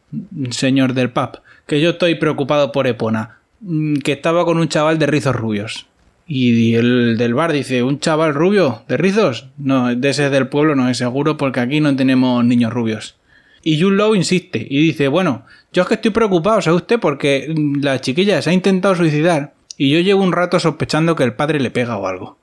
señor 0.51 0.93
del 0.93 1.11
pub, 1.11 1.41
que 1.67 1.81
yo 1.81 1.91
estoy 1.91 2.15
preocupado 2.15 2.71
por 2.71 2.87
Epona, 2.87 3.39
mm, 3.61 3.97
que 3.97 4.13
estaba 4.13 4.45
con 4.45 4.57
un 4.57 4.67
chaval 4.67 4.99
de 4.99 5.07
rizos 5.07 5.35
rubios. 5.35 5.87
Y 6.27 6.73
el 6.73 7.17
del 7.17 7.35
bar 7.35 7.51
dice, 7.51 7.83
¿un 7.83 7.99
chaval 7.99 8.33
rubio 8.33 8.83
de 8.87 8.97
rizos? 8.97 9.47
No, 9.57 9.95
de 9.95 10.09
ese 10.09 10.29
del 10.29 10.47
pueblo 10.47 10.75
no 10.75 10.89
es 10.89 10.97
seguro 10.97 11.37
porque 11.37 11.59
aquí 11.59 11.81
no 11.81 11.95
tenemos 11.95 12.43
niños 12.43 12.73
rubios. 12.73 13.15
Y 13.61 13.81
Jude 13.81 13.95
Low 13.95 14.15
insiste 14.15 14.65
y 14.67 14.81
dice, 14.81 15.07
bueno, 15.07 15.45
yo 15.73 15.83
es 15.83 15.87
que 15.87 15.95
estoy 15.95 16.11
preocupado, 16.11 16.61
¿sabe 16.61 16.77
usted? 16.77 16.99
Porque 16.99 17.53
la 17.81 17.99
chiquilla 18.01 18.41
se 18.41 18.51
ha 18.51 18.53
intentado 18.53 18.95
suicidar 18.95 19.53
y 19.77 19.89
yo 19.91 19.99
llevo 19.99 20.23
un 20.23 20.31
rato 20.31 20.59
sospechando 20.59 21.15
que 21.15 21.23
el 21.23 21.33
padre 21.33 21.59
le 21.59 21.71
pega 21.71 21.97
o 21.97 22.07
algo. 22.07 22.37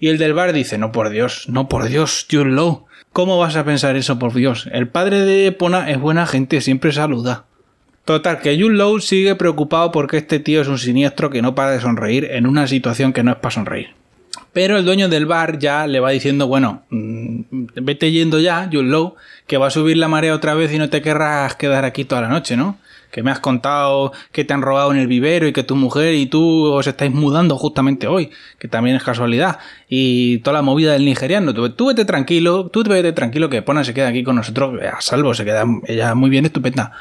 Y 0.00 0.08
el 0.08 0.16
del 0.16 0.32
bar 0.32 0.54
dice, 0.54 0.78
no 0.78 0.92
por 0.92 1.10
Dios, 1.10 1.46
no 1.50 1.68
por 1.68 1.86
Dios, 1.86 2.26
Jude 2.28 2.46
Low. 2.46 2.86
¿Cómo 3.12 3.38
vas 3.38 3.56
a 3.56 3.64
pensar 3.64 3.96
eso, 3.96 4.18
por 4.18 4.32
Dios? 4.32 4.66
El 4.72 4.88
padre 4.88 5.20
de 5.20 5.46
Epona 5.46 5.90
es 5.90 6.00
buena 6.00 6.26
gente, 6.26 6.62
siempre 6.62 6.90
saluda. 6.90 7.44
Total, 8.06 8.40
que 8.40 8.58
Jude 8.58 8.76
Low 8.76 8.98
sigue 9.00 9.34
preocupado 9.34 9.92
porque 9.92 10.16
este 10.16 10.40
tío 10.40 10.62
es 10.62 10.68
un 10.68 10.78
siniestro 10.78 11.28
que 11.28 11.42
no 11.42 11.54
para 11.54 11.72
de 11.72 11.80
sonreír 11.80 12.24
en 12.30 12.46
una 12.46 12.66
situación 12.66 13.12
que 13.12 13.22
no 13.22 13.32
es 13.32 13.36
para 13.36 13.52
sonreír. 13.52 13.88
Pero 14.54 14.78
el 14.78 14.86
dueño 14.86 15.10
del 15.10 15.26
bar 15.26 15.58
ya 15.58 15.86
le 15.86 16.00
va 16.00 16.10
diciendo, 16.10 16.48
bueno, 16.48 16.82
mm, 16.88 17.40
vete 17.82 18.10
yendo 18.10 18.40
ya, 18.40 18.70
Jude 18.72 18.84
Low, 18.84 19.16
que 19.46 19.58
va 19.58 19.66
a 19.66 19.70
subir 19.70 19.98
la 19.98 20.08
marea 20.08 20.34
otra 20.34 20.54
vez 20.54 20.72
y 20.72 20.78
no 20.78 20.88
te 20.88 21.02
querrás 21.02 21.56
quedar 21.56 21.84
aquí 21.84 22.06
toda 22.06 22.22
la 22.22 22.28
noche, 22.28 22.56
¿no? 22.56 22.78
Que 23.10 23.22
me 23.22 23.30
has 23.30 23.40
contado 23.40 24.12
que 24.32 24.44
te 24.44 24.54
han 24.54 24.62
robado 24.62 24.92
en 24.92 24.98
el 24.98 25.06
vivero 25.06 25.46
y 25.46 25.52
que 25.52 25.62
tu 25.62 25.76
mujer 25.76 26.14
y 26.14 26.26
tú 26.26 26.72
os 26.72 26.86
estáis 26.86 27.12
mudando 27.12 27.56
justamente 27.56 28.06
hoy, 28.06 28.30
que 28.58 28.68
también 28.68 28.96
es 28.96 29.02
casualidad. 29.02 29.58
Y 29.88 30.38
toda 30.38 30.54
la 30.54 30.62
movida 30.62 30.92
del 30.92 31.04
nigeriano. 31.04 31.52
Tú, 31.52 31.86
vete 31.86 32.04
tranquilo, 32.04 32.68
tú 32.68 32.84
vete 32.84 33.12
tranquilo 33.12 33.50
que 33.50 33.62
Pona 33.62 33.84
se 33.84 33.94
queda 33.94 34.08
aquí 34.08 34.22
con 34.22 34.36
nosotros 34.36 34.80
a 34.82 35.00
salvo, 35.00 35.34
se 35.34 35.44
queda 35.44 35.64
ella 35.86 36.14
muy 36.14 36.30
bien, 36.30 36.46
estupenda. 36.46 36.92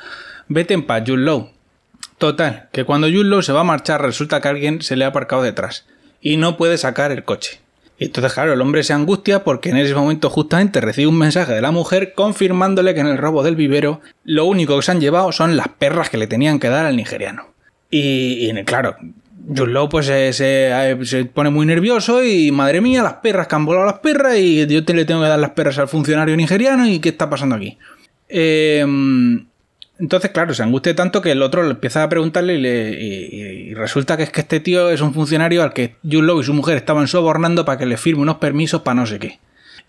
Vete 0.47 0.73
en 0.73 0.85
paz, 0.85 1.03
Jude. 1.05 1.51
Total, 2.17 2.67
que 2.73 2.83
cuando 2.83 3.07
Jude 3.07 3.43
se 3.43 3.53
va 3.53 3.61
a 3.61 3.63
marchar 3.63 4.01
resulta 4.01 4.41
que 4.41 4.47
alguien 4.49 4.81
se 4.81 4.95
le 4.95 5.05
ha 5.05 5.09
aparcado 5.09 5.41
detrás 5.41 5.85
y 6.21 6.37
no 6.37 6.57
puede 6.57 6.77
sacar 6.77 7.11
el 7.11 7.23
coche. 7.23 7.61
Entonces, 7.99 8.33
claro, 8.33 8.53
el 8.53 8.61
hombre 8.61 8.83
se 8.83 8.93
angustia 8.93 9.43
porque 9.43 9.69
en 9.69 9.77
ese 9.77 9.93
momento 9.93 10.29
justamente 10.29 10.79
recibe 10.79 11.07
un 11.07 11.17
mensaje 11.17 11.53
de 11.53 11.61
la 11.61 11.71
mujer 11.71 12.13
confirmándole 12.13 12.93
que 12.93 13.01
en 13.01 13.07
el 13.07 13.17
robo 13.17 13.43
del 13.43 13.57
vivero 13.57 13.99
lo 14.23 14.45
único 14.45 14.77
que 14.77 14.81
se 14.83 14.91
han 14.91 15.01
llevado 15.01 15.33
son 15.33 15.57
las 15.57 15.67
perras 15.67 16.09
que 16.09 16.17
le 16.17 16.27
tenían 16.27 16.59
que 16.59 16.69
dar 16.69 16.85
al 16.85 16.95
nigeriano. 16.95 17.47
Y, 17.91 18.53
claro, 18.63 18.95
Jude 19.47 19.87
pues 19.89 20.05
se, 20.05 21.25
pone 21.33 21.49
muy 21.49 21.65
nervioso 21.65 22.23
y 22.23 22.51
madre 22.51 22.79
mía, 22.79 23.03
las 23.03 23.15
perras 23.15 23.47
que 23.47 23.55
han 23.55 23.65
volado 23.65 23.85
las 23.85 23.99
perras 23.99 24.37
y 24.37 24.65
yo 24.67 24.85
te 24.85 24.93
le 24.93 25.05
tengo 25.05 25.21
que 25.21 25.27
dar 25.27 25.39
las 25.39 25.51
perras 25.51 25.77
al 25.79 25.89
funcionario 25.89 26.37
nigeriano 26.37 26.87
y 26.87 26.99
qué 26.99 27.09
está 27.09 27.29
pasando 27.29 27.55
aquí. 27.55 27.77
Em, 28.29 29.47
Entonces, 29.99 30.31
claro, 30.31 30.53
se 30.53 30.63
angustia 30.63 30.95
tanto 30.95 31.21
que 31.21 31.31
el 31.31 31.41
otro 31.41 31.63
le 31.63 31.71
empieza 31.71 32.03
a 32.03 32.09
preguntarle 32.09 32.55
y, 32.55 32.57
le, 32.57 32.89
y, 32.91 33.73
resulta 33.73 34.15
que 34.15 34.23
es 34.23 34.31
que 34.31 34.41
este 34.41 34.61
tío 34.61 34.89
es 34.89 35.01
un 35.01 35.13
funcionario 35.13 35.61
al 35.61 35.73
que 35.73 35.95
Junlow 36.09 36.39
y 36.39 36.45
su 36.45 36.53
mujer 36.53 36.77
estaban 36.77 37.07
sobornando 37.07 37.65
para 37.65 37.77
que 37.77 37.85
le 37.85 37.97
firme 37.97 38.21
unos 38.21 38.37
permisos 38.37 38.81
para 38.81 38.95
no 38.95 39.05
sé 39.05 39.19
qué. 39.19 39.39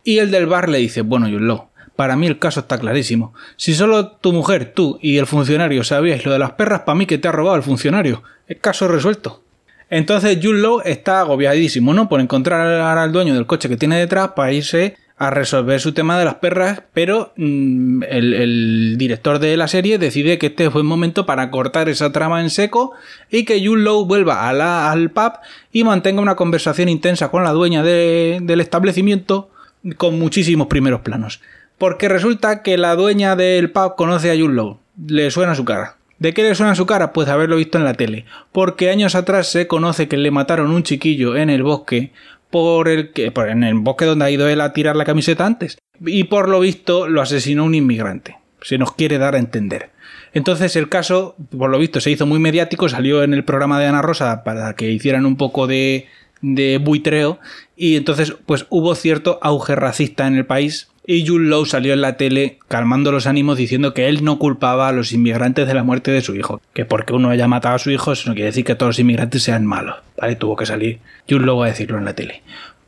Y 0.03 0.19
el 0.19 0.33
del 0.33 0.47
bar 0.47 0.69
le 0.69 0.79
dice, 0.79 1.03
bueno, 1.03 1.29
Junlow, 1.29 1.69
para 1.95 2.17
mí 2.17 2.27
el 2.27 2.41
caso 2.41 2.61
está 2.61 2.79
clarísimo. 2.79 3.35
Si 3.57 3.73
solo 3.73 4.09
tu 4.09 4.33
mujer, 4.33 4.73
tú 4.75 4.99
y 5.01 5.19
el 5.19 5.27
funcionario 5.27 5.85
sabíais 5.85 6.25
lo 6.25 6.33
de 6.33 6.41
las 6.41 6.53
perras, 6.53 6.81
para 6.81 6.97
mí 6.97 7.07
que 7.07 7.19
te 7.19 7.29
ha 7.29 7.33
robado 7.33 7.57
el 7.57 7.63
funcionario. 7.63 8.25
El 8.49 8.59
caso 8.59 8.89
resuelto. 8.89 9.45
Entonces 9.91 10.39
Junlow 10.43 10.83
está 10.85 11.21
agobiadísimo, 11.21 11.95
¿no? 11.95 12.09
Por 12.09 12.21
encontrar 12.21 12.67
al 12.67 13.13
dueño 13.13 13.35
del 13.35 13.47
coche 13.47 13.69
que 13.69 13.77
tiene 13.77 13.99
detrás 13.99 14.31
para 14.31 14.53
irse 14.53 14.97
a 15.21 15.29
resolver 15.29 15.79
su 15.81 15.93
tema 15.93 16.19
de 16.19 16.25
las 16.25 16.37
perras, 16.37 16.83
pero 16.95 17.35
mm, 17.37 18.05
el, 18.09 18.95
director 18.97 19.39
de 19.39 19.55
la 19.59 19.69
serie 19.69 19.99
decide 19.99 20.39
que 20.39 20.47
este 20.47 20.71
fue 20.71 20.81
el 20.81 20.87
momento 20.87 21.27
para 21.27 21.51
cortar 21.51 21.91
esa 21.91 22.11
trama 22.11 22.41
en 22.41 22.49
seco 22.49 22.93
y 23.31 23.45
que 23.45 23.65
Jun 23.65 23.85
Low 23.85 24.07
vuelva 24.07 24.49
al 24.49 25.11
pub 25.11 25.33
y 25.73 25.85
mantenga 25.85 26.23
una 26.23 26.37
conversación 26.37 26.89
intensa 26.89 27.31
con 27.31 27.45
la 27.45 27.53
dueña 27.53 27.83
del 27.83 28.61
establecimiento 28.63 29.51
con 29.99 30.19
muchísimos 30.19 30.69
primeros 30.69 31.03
planos. 31.03 31.43
Porque 31.77 32.09
resulta 32.09 32.63
que 32.63 32.79
la 32.79 32.97
dueña 32.97 33.37
del 33.37 33.71
pub 33.71 33.97
conoce 33.97 34.31
a 34.31 34.39
Jun 34.39 34.57
Low, 34.57 34.79
le 35.07 35.31
suena 35.31 35.55
su 35.55 35.67
cara. 35.67 35.97
¿De 36.19 36.33
qué 36.33 36.45
le 36.45 36.55
suena 36.55 36.75
su 36.75 36.87
cara? 36.87 37.13
Pues 37.13 37.29
haberlo 37.29 37.57
visto 37.57 37.77
en 37.77 37.85
la 37.85 37.93
tele. 37.93 38.25
Porque 38.53 38.89
años 38.89 39.15
atrás 39.15 39.49
se 39.49 39.67
conoce 39.67 40.09
que 40.09 40.17
le 40.17 40.31
mataron 40.31 40.71
un 40.71 40.83
chiquillo 40.83 41.37
en 41.37 41.51
el 41.51 41.63
bosque 41.63 42.13
por 42.51 42.89
el 42.89 43.13
que 43.13 43.33
en 43.49 43.65
el 43.65 43.75
bosque 43.75 44.05
donde 44.05 44.25
ha 44.25 44.31
ido 44.31 44.49
él 44.49 44.61
a 44.61 44.73
tirar 44.73 44.97
la 44.97 45.05
camiseta 45.05 45.47
antes 45.47 45.79
y 46.05 46.25
por 46.25 46.49
lo 46.49 46.61
visto 46.61 47.09
lo 47.09 47.23
asesinó 47.23 47.65
un 47.65 47.75
inmigrante. 47.75 48.37
Se 48.63 48.79
nos 48.79 48.93
quiere 48.93 49.19
dar 49.19 49.35
a 49.35 49.39
entender. 49.39 49.91
Entonces 50.33 50.77
el 50.77 50.89
caso, 50.89 51.35
por 51.57 51.71
lo 51.71 51.79
visto, 51.79 52.01
se 52.01 52.11
hizo 52.11 52.27
muy 52.27 52.39
mediático, 52.39 52.89
salió 52.89 53.23
en 53.23 53.35
el 53.35 53.45
programa 53.45 53.81
de 53.81 53.87
Ana 53.87 54.03
Rosa 54.03 54.45
para 54.45 54.75
que 54.75 54.91
hicieran 54.91 55.27
un 55.27 55.37
poco 55.37 55.67
de, 55.67 56.07
de 56.41 56.79
buitreo 56.79 57.39
y 57.77 57.97
entonces 57.97 58.35
pues 58.47 58.67
hubo 58.69 58.95
cierto 58.95 59.39
auge 59.43 59.75
racista 59.75 60.27
en 60.27 60.37
el 60.37 60.47
país 60.47 60.90
y 61.13 61.27
Jules 61.27 61.49
Lowe 61.49 61.67
salió 61.67 61.93
en 61.93 62.03
la 62.03 62.17
tele 62.17 62.61
calmando 62.69 63.11
los 63.11 63.27
ánimos 63.27 63.59
diciendo 63.59 63.95
que 63.95 64.09
él 64.09 64.23
no 64.23 64.39
culpaba 64.39 64.87
a 64.87 64.93
los 64.93 65.13
inmigrantes 65.13 65.67
de 65.67 65.75
la 65.75 65.83
muerte 65.83 66.13
de 66.13 66.21
su 66.21 66.37
hijo. 66.37 66.61
Que 66.73 66.85
porque 66.85 67.13
uno 67.13 67.31
haya 67.31 67.49
matado 67.49 67.75
a 67.75 67.79
su 67.81 67.91
hijo, 67.91 68.13
eso 68.13 68.29
no 68.29 68.35
quiere 68.35 68.47
decir 68.47 68.65
que 68.65 68.77
todos 68.77 68.91
los 68.91 68.99
inmigrantes 69.01 69.43
sean 69.43 69.67
malos. 69.67 69.97
¿Vale? 70.17 70.37
Tuvo 70.37 70.55
que 70.55 70.67
salir 70.67 71.01
Jules 71.29 71.47
Lowe 71.47 71.65
a 71.65 71.67
decirlo 71.67 71.99
en 71.99 72.05
la 72.05 72.15
tele. 72.15 72.45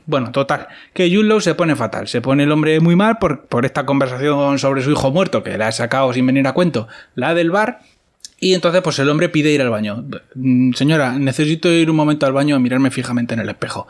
Bueno, 0.06 0.30
total, 0.30 0.68
que 0.94 1.08
Lowe 1.08 1.40
se 1.40 1.56
pone 1.56 1.74
fatal, 1.74 2.06
se 2.06 2.20
pone 2.20 2.44
el 2.44 2.52
hombre 2.52 2.78
muy 2.78 2.94
mal 2.94 3.18
por, 3.18 3.46
por 3.46 3.64
esta 3.66 3.86
conversación 3.86 4.60
sobre 4.60 4.82
su 4.82 4.92
hijo 4.92 5.10
muerto, 5.10 5.42
que 5.42 5.58
le 5.58 5.64
ha 5.64 5.72
sacado 5.72 6.12
sin 6.12 6.24
venir 6.24 6.46
a 6.46 6.52
cuento, 6.52 6.86
la 7.16 7.34
del 7.34 7.50
bar, 7.50 7.80
y 8.38 8.54
entonces 8.54 8.82
pues 8.82 8.98
el 8.98 9.08
hombre 9.08 9.28
pide 9.28 9.50
ir 9.50 9.62
al 9.62 9.70
baño. 9.70 10.04
Mm, 10.34 10.72
señora, 10.74 11.18
necesito 11.18 11.70
ir 11.70 11.90
un 11.90 11.96
momento 11.96 12.26
al 12.26 12.32
baño 12.32 12.56
a 12.56 12.58
mirarme 12.58 12.90
fijamente 12.90 13.34
en 13.34 13.40
el 13.40 13.48
espejo. 13.48 13.86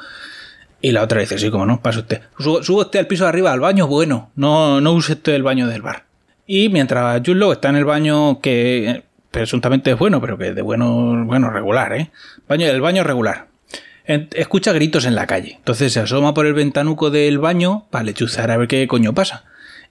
Y 0.84 0.90
la 0.90 1.02
otra 1.04 1.20
dice, 1.20 1.38
sí, 1.38 1.48
como 1.48 1.64
no, 1.64 1.80
pasa 1.80 2.00
usted. 2.00 2.22
Subo, 2.38 2.80
usted 2.80 2.98
al 2.98 3.06
piso 3.06 3.22
de 3.22 3.28
arriba, 3.28 3.52
al 3.52 3.60
baño 3.60 3.86
bueno, 3.86 4.32
no, 4.34 4.80
no 4.80 4.92
use 4.92 5.12
usted 5.12 5.32
el 5.32 5.44
baño 5.44 5.68
del 5.68 5.80
bar. 5.80 6.06
Y 6.44 6.68
mientras 6.70 7.22
Jullo 7.24 7.52
está 7.52 7.68
en 7.68 7.76
el 7.76 7.84
baño 7.84 8.40
que 8.40 8.90
eh, 8.90 9.04
presuntamente 9.30 9.92
es 9.92 9.98
bueno, 9.98 10.20
pero 10.20 10.36
que 10.36 10.52
de 10.52 10.60
bueno, 10.60 11.24
bueno, 11.24 11.50
regular, 11.50 11.92
¿eh? 11.92 12.10
Baño, 12.48 12.66
el 12.66 12.80
baño 12.80 13.04
regular. 13.04 13.46
Escucha 14.04 14.72
gritos 14.72 15.04
en 15.04 15.14
la 15.14 15.28
calle. 15.28 15.54
Entonces 15.54 15.92
se 15.92 16.00
asoma 16.00 16.34
por 16.34 16.46
el 16.46 16.54
ventanuco 16.54 17.10
del 17.10 17.38
baño 17.38 17.86
para 17.90 18.02
lechuzar 18.02 18.50
a 18.50 18.56
ver 18.56 18.66
qué 18.66 18.88
coño 18.88 19.14
pasa. 19.14 19.44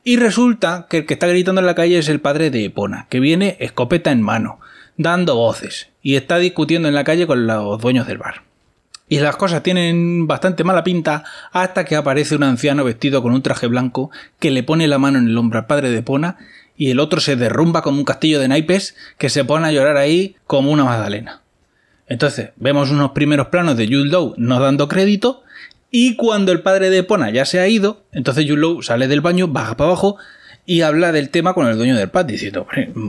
Y 0.03 0.17
resulta 0.17 0.87
que 0.89 0.97
el 0.97 1.05
que 1.05 1.13
está 1.13 1.27
gritando 1.27 1.61
en 1.61 1.67
la 1.67 1.75
calle 1.75 1.99
es 1.99 2.09
el 2.09 2.19
padre 2.19 2.51
de 2.51 2.65
Epona, 2.65 3.07
que 3.09 3.21
viene 3.21 3.55
escopeta 3.61 4.11
en 4.11 4.21
mano, 4.21 4.59
dando 4.97 5.35
voces, 5.37 5.87
y 6.01 6.15
está 6.15 6.37
discutiendo 6.37 6.89
en 6.89 6.95
la 6.95 7.05
calle 7.05 7.27
con 7.27 7.47
los 7.47 7.79
dueños 7.79 8.07
del 8.07 8.17
bar 8.17 8.50
y 9.11 9.19
las 9.19 9.35
cosas 9.35 9.61
tienen 9.61 10.25
bastante 10.25 10.63
mala 10.63 10.85
pinta 10.85 11.25
hasta 11.51 11.83
que 11.83 11.97
aparece 11.97 12.33
un 12.37 12.43
anciano 12.43 12.85
vestido 12.85 13.21
con 13.21 13.33
un 13.33 13.41
traje 13.41 13.67
blanco 13.67 14.09
que 14.39 14.51
le 14.51 14.63
pone 14.63 14.87
la 14.87 14.99
mano 14.99 15.19
en 15.19 15.27
el 15.27 15.37
hombro 15.37 15.59
al 15.59 15.65
padre 15.65 15.89
de 15.89 16.01
Pona 16.01 16.37
y 16.77 16.91
el 16.91 16.99
otro 17.01 17.19
se 17.19 17.35
derrumba 17.35 17.81
como 17.81 17.97
un 17.97 18.05
castillo 18.05 18.39
de 18.39 18.47
naipes 18.47 18.95
que 19.17 19.27
se 19.27 19.43
pone 19.43 19.67
a 19.67 19.73
llorar 19.73 19.97
ahí 19.97 20.37
como 20.47 20.71
una 20.71 20.85
magdalena. 20.85 21.41
Entonces 22.07 22.51
vemos 22.55 22.89
unos 22.89 23.11
primeros 23.11 23.47
planos 23.47 23.75
de 23.75 23.87
Jude 23.87 24.05
Law 24.05 24.33
no 24.37 24.61
dando 24.61 24.87
crédito 24.87 25.43
y 25.91 26.15
cuando 26.15 26.53
el 26.53 26.61
padre 26.61 26.89
de 26.89 27.03
Pona 27.03 27.31
ya 27.31 27.43
se 27.43 27.59
ha 27.59 27.67
ido, 27.67 28.05
entonces 28.13 28.45
Jude 28.45 28.61
Law 28.61 28.81
sale 28.81 29.09
del 29.09 29.19
baño, 29.19 29.49
baja 29.49 29.75
para 29.75 29.89
abajo 29.89 30.15
y 30.65 30.83
habla 30.83 31.11
del 31.11 31.31
tema 31.31 31.53
con 31.53 31.67
el 31.67 31.75
dueño 31.75 31.97
del 31.97 32.09
pub 32.09 32.27
diciendo, 32.27 32.65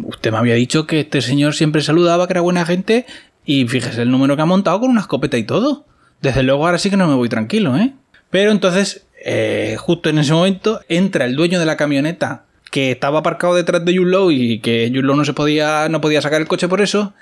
usted 0.06 0.32
me 0.32 0.38
había 0.38 0.54
dicho 0.54 0.84
que 0.84 0.98
este 0.98 1.22
señor 1.22 1.54
siempre 1.54 1.80
saludaba, 1.80 2.26
que 2.26 2.32
era 2.32 2.40
buena 2.40 2.66
gente 2.66 3.06
y 3.44 3.68
fíjese 3.68 4.02
el 4.02 4.10
número 4.10 4.34
que 4.34 4.42
ha 4.42 4.46
montado 4.46 4.80
con 4.80 4.90
una 4.90 5.02
escopeta 5.02 5.38
y 5.38 5.44
todo. 5.44 5.86
Desde 6.22 6.42
luego 6.44 6.64
ahora 6.64 6.78
sí 6.78 6.88
que 6.88 6.96
no 6.96 7.08
me 7.08 7.14
voy 7.14 7.28
tranquilo, 7.28 7.76
¿eh? 7.76 7.92
Pero 8.30 8.52
entonces, 8.52 9.04
eh, 9.24 9.76
justo 9.78 10.08
en 10.08 10.18
ese 10.18 10.32
momento, 10.32 10.80
entra 10.88 11.24
el 11.26 11.36
dueño 11.36 11.58
de 11.58 11.66
la 11.66 11.76
camioneta 11.76 12.44
que 12.70 12.92
estaba 12.92 13.18
aparcado 13.18 13.54
detrás 13.54 13.84
de 13.84 13.92
Yullo 13.92 14.30
y 14.30 14.60
que 14.60 14.90
Yullo 14.90 15.14
no 15.14 15.24
se 15.26 15.34
podía, 15.34 15.88
no 15.90 16.00
podía 16.00 16.22
sacar 16.22 16.40
el 16.40 16.48
coche 16.48 16.68
por 16.68 16.80
eso. 16.80 17.12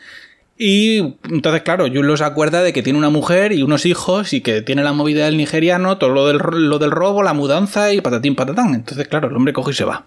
Y 0.56 1.16
entonces, 1.28 1.62
claro, 1.62 1.86
Yullo 1.86 2.16
se 2.16 2.24
acuerda 2.24 2.62
de 2.62 2.72
que 2.72 2.82
tiene 2.82 2.98
una 2.98 3.08
mujer 3.08 3.52
y 3.52 3.62
unos 3.62 3.86
hijos 3.86 4.34
y 4.34 4.42
que 4.42 4.60
tiene 4.60 4.84
la 4.84 4.92
movida 4.92 5.24
del 5.24 5.38
nigeriano, 5.38 5.96
todo 5.96 6.10
lo 6.10 6.26
del, 6.26 6.36
lo 6.36 6.78
del 6.78 6.90
robo, 6.90 7.22
la 7.22 7.32
mudanza 7.32 7.92
y 7.92 8.02
patatín 8.02 8.36
patatán. 8.36 8.74
Entonces, 8.74 9.08
claro, 9.08 9.28
el 9.28 9.36
hombre 9.36 9.54
coge 9.54 9.72
y 9.72 9.74
se 9.74 9.84
va. 9.84 10.04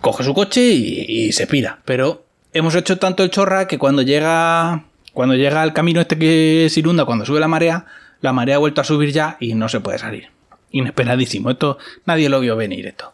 Coge 0.00 0.22
su 0.22 0.34
coche 0.34 0.60
y, 0.60 1.06
y 1.08 1.32
se 1.32 1.46
pira. 1.46 1.80
Pero 1.86 2.24
hemos 2.52 2.74
hecho 2.74 2.98
tanto 2.98 3.24
el 3.24 3.30
chorra 3.30 3.66
que 3.66 3.78
cuando 3.78 4.02
llega, 4.02 4.84
cuando 5.14 5.34
llega 5.34 5.62
al 5.62 5.72
camino 5.72 6.00
este 6.00 6.18
que 6.18 6.68
se 6.70 6.80
inunda, 6.80 7.06
cuando 7.06 7.24
sube 7.24 7.40
la 7.40 7.48
marea, 7.48 7.86
la 8.22 8.32
marea 8.32 8.56
ha 8.56 8.58
vuelto 8.58 8.80
a 8.80 8.84
subir 8.84 9.12
ya 9.12 9.36
y 9.40 9.54
no 9.54 9.68
se 9.68 9.80
puede 9.80 9.98
salir. 9.98 10.28
Inesperadísimo, 10.70 11.50
esto 11.50 11.76
nadie 12.06 12.30
lo 12.30 12.40
vio 12.40 12.56
venir 12.56 12.86
esto. 12.86 13.12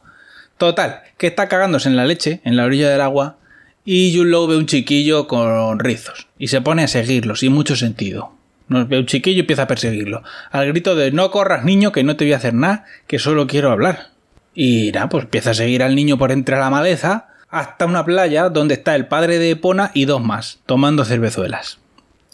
Total, 0.58 1.00
que 1.16 1.26
está 1.26 1.48
cagándose 1.48 1.88
en 1.88 1.96
la 1.96 2.04
leche, 2.04 2.40
en 2.44 2.56
la 2.56 2.64
orilla 2.64 2.88
del 2.90 3.00
agua, 3.00 3.36
y 3.84 4.14
Junlo 4.14 4.46
ve 4.46 4.56
un 4.56 4.66
chiquillo 4.66 5.26
con 5.26 5.78
rizos 5.78 6.28
y 6.38 6.48
se 6.48 6.60
pone 6.60 6.84
a 6.84 6.88
seguirlo 6.88 7.34
sin 7.34 7.52
mucho 7.52 7.74
sentido. 7.74 8.32
Nos 8.68 8.86
ve 8.86 8.98
un 8.98 9.06
chiquillo 9.06 9.38
y 9.38 9.40
empieza 9.40 9.62
a 9.62 9.66
perseguirlo, 9.66 10.22
al 10.50 10.68
grito 10.68 10.94
de 10.94 11.10
no 11.10 11.30
corras 11.30 11.64
niño 11.64 11.90
que 11.90 12.04
no 12.04 12.16
te 12.16 12.26
voy 12.26 12.34
a 12.34 12.36
hacer 12.36 12.54
nada, 12.54 12.84
que 13.06 13.18
solo 13.18 13.46
quiero 13.46 13.70
hablar. 13.70 14.08
Y 14.54 14.92
nada, 14.92 15.08
pues 15.08 15.24
empieza 15.24 15.50
a 15.50 15.54
seguir 15.54 15.82
al 15.82 15.94
niño 15.94 16.18
por 16.18 16.32
entre 16.32 16.58
la 16.58 16.68
maleza 16.68 17.28
hasta 17.48 17.86
una 17.86 18.04
playa 18.04 18.50
donde 18.50 18.74
está 18.74 18.94
el 18.94 19.06
padre 19.06 19.38
de 19.38 19.52
Epona 19.52 19.90
y 19.94 20.04
dos 20.04 20.22
más, 20.22 20.58
tomando 20.66 21.06
cervezuelas 21.06 21.78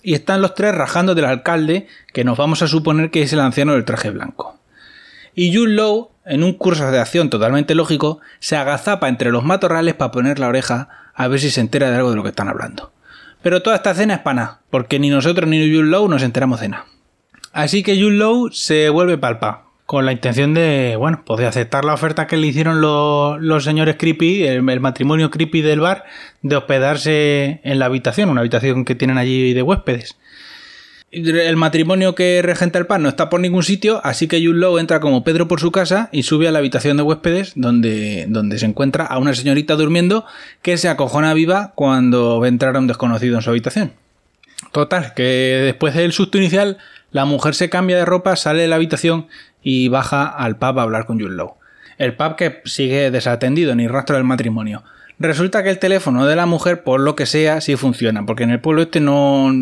y 0.05 0.15
están 0.15 0.43
los 0.43 0.55
tres 0.55 0.75
rajando 0.75 1.15
del 1.15 1.25
alcalde, 1.25 1.89
que 2.13 2.25
nos 2.25 2.37
vamos 2.37 2.63
a 2.63 2.69
suponer 2.69 3.11
que 3.11 3.23
es 3.23 3.33
el 3.33 3.41
anciano 3.41 3.73
del 3.73 3.87
traje 3.87 4.11
blanco. 4.11 4.59
Y 5.35 5.57
Jun 5.57 5.75
Low, 5.75 6.11
en 6.27 6.45
un 6.45 6.53
curso 6.53 6.91
de 6.91 7.01
acción 7.01 7.31
totalmente 7.31 7.75
lógico, 7.75 8.21
se 8.39 8.55
agazapa 8.55 9.09
entre 9.09 9.33
los 9.33 9.45
matorrales 9.45 9.95
para 9.95 10.13
poner 10.13 10.39
la 10.39 10.49
oreja 10.49 10.89
a 11.15 11.27
ver 11.27 11.41
si 11.41 11.51
se 11.51 11.63
entera 11.63 11.91
de 11.91 11.97
algo 11.97 12.11
de 12.11 12.17
lo 12.17 12.23
que 12.23 12.29
están 12.29 12.49
hablando. 12.49 12.93
Pero 13.43 13.63
toda 13.63 13.77
esta 13.77 13.93
escena 13.93 14.15
es 14.15 14.21
para 14.21 14.35
nada, 14.35 14.61
porque 14.71 14.99
ni 14.99 15.09
nosotros 15.09 15.49
ni 15.49 15.75
Jun 15.75 15.91
Low 15.91 16.07
nos 16.09 16.23
enteramos 16.23 16.61
de 16.61 16.69
nada. 16.69 16.85
Así 17.53 17.83
que 17.83 18.01
Jun 18.01 18.19
Low 18.19 18.51
se 18.53 18.91
vuelve 18.91 19.17
palpa, 19.17 19.65
con 19.87 20.07
la 20.07 20.13
intención 20.13 20.55
de, 20.55 20.97
bueno, 20.99 21.23
pues 21.27 21.41
de 21.41 21.47
aceptar 21.47 21.85
la 21.85 21.95
oferta 21.95 22.27
que 22.27 22.37
le 22.37 22.47
hicieron 22.47 22.81
los, 22.81 23.65
señores 23.65 23.97
creepy, 23.99 24.45
el, 24.45 24.63
matrimonio 24.63 25.31
creepy 25.31 25.61
del 25.61 25.81
bar, 25.81 26.05
de 26.43 26.57
hospedarse 26.57 27.61
en 27.65 27.79
la 27.79 27.87
habitación, 27.87 28.31
una 28.31 28.41
habitación 28.41 28.85
que 28.85 28.95
tienen 28.95 29.19
allí 29.19 29.53
de 29.53 29.63
huéspedes. 29.63 30.17
El 31.13 31.57
matrimonio 31.57 32.17
que 32.17 32.43
regenta 32.43 32.79
el 32.81 32.87
bar 32.87 32.99
no 32.99 33.09
está 33.09 33.31
por 33.31 33.39
ningún 33.39 33.63
sitio, 33.63 34.01
así 34.03 34.27
que 34.27 34.41
Lowe 34.41 34.81
entra 34.81 34.99
como 34.99 35.23
Pedro 35.23 35.47
por 35.47 35.61
su 35.61 35.71
casa 35.71 36.09
y 36.11 36.25
sube 36.25 36.49
a 36.49 36.51
la 36.51 36.59
habitación 36.59 36.97
de 36.97 37.05
huéspedes 37.05 37.53
donde, 37.55 38.25
donde 38.29 38.59
se 38.59 38.67
encuentra 38.67 39.05
a 39.05 39.19
una 39.19 39.33
señorita 39.33 39.77
durmiendo 39.77 40.25
que 40.61 40.77
se 40.77 40.89
acojona 40.89 41.33
viva 41.35 41.73
cuando 41.77 42.41
ve 42.41 42.49
entrar 42.49 42.75
a 42.75 42.81
un 42.81 42.89
desconocido 42.89 43.37
en 43.37 43.43
su 43.43 43.51
habitación. 43.51 43.93
Total, 44.73 45.15
que 45.15 45.23
después 45.23 45.95
del 45.95 46.13
susto 46.13 46.37
inicial, 46.39 46.79
la 47.13 47.27
mujer 47.27 47.55
se 47.55 47.71
cambia 47.71 47.97
de 47.97 48.05
ropa, 48.05 48.35
sale 48.35 48.63
de 48.63 48.69
la 48.69 48.75
habitación 48.75 49.29
y 49.65 49.89
baja 49.89 50.27
al 50.27 50.57
pub 50.57 50.79
a 50.79 50.83
hablar 50.83 51.07
con 51.07 51.19
Jude 51.19 51.35
Law. 51.35 51.55
El 51.99 52.15
pub 52.15 52.37
que 52.37 52.61
sigue 52.65 53.11
desatendido, 53.11 53.75
ni 53.75 53.89
rastro 53.89 54.15
del 54.15 54.25
matrimonio. 54.25 54.85
Resulta 55.19 55.63
que 55.63 55.71
el 55.71 55.79
teléfono 55.79 56.27
de 56.27 56.37
la 56.37 56.47
mujer, 56.47 56.83
por 56.83 57.01
lo 57.01 57.15
que 57.17 57.27
sea, 57.27 57.61
sí 57.61 57.77
funciona, 57.77 58.27
porque 58.27 58.43
en 58.43 58.51
el 58.51 58.61
pueblo 58.61 58.83
este 58.83 59.01
no, 59.01 59.53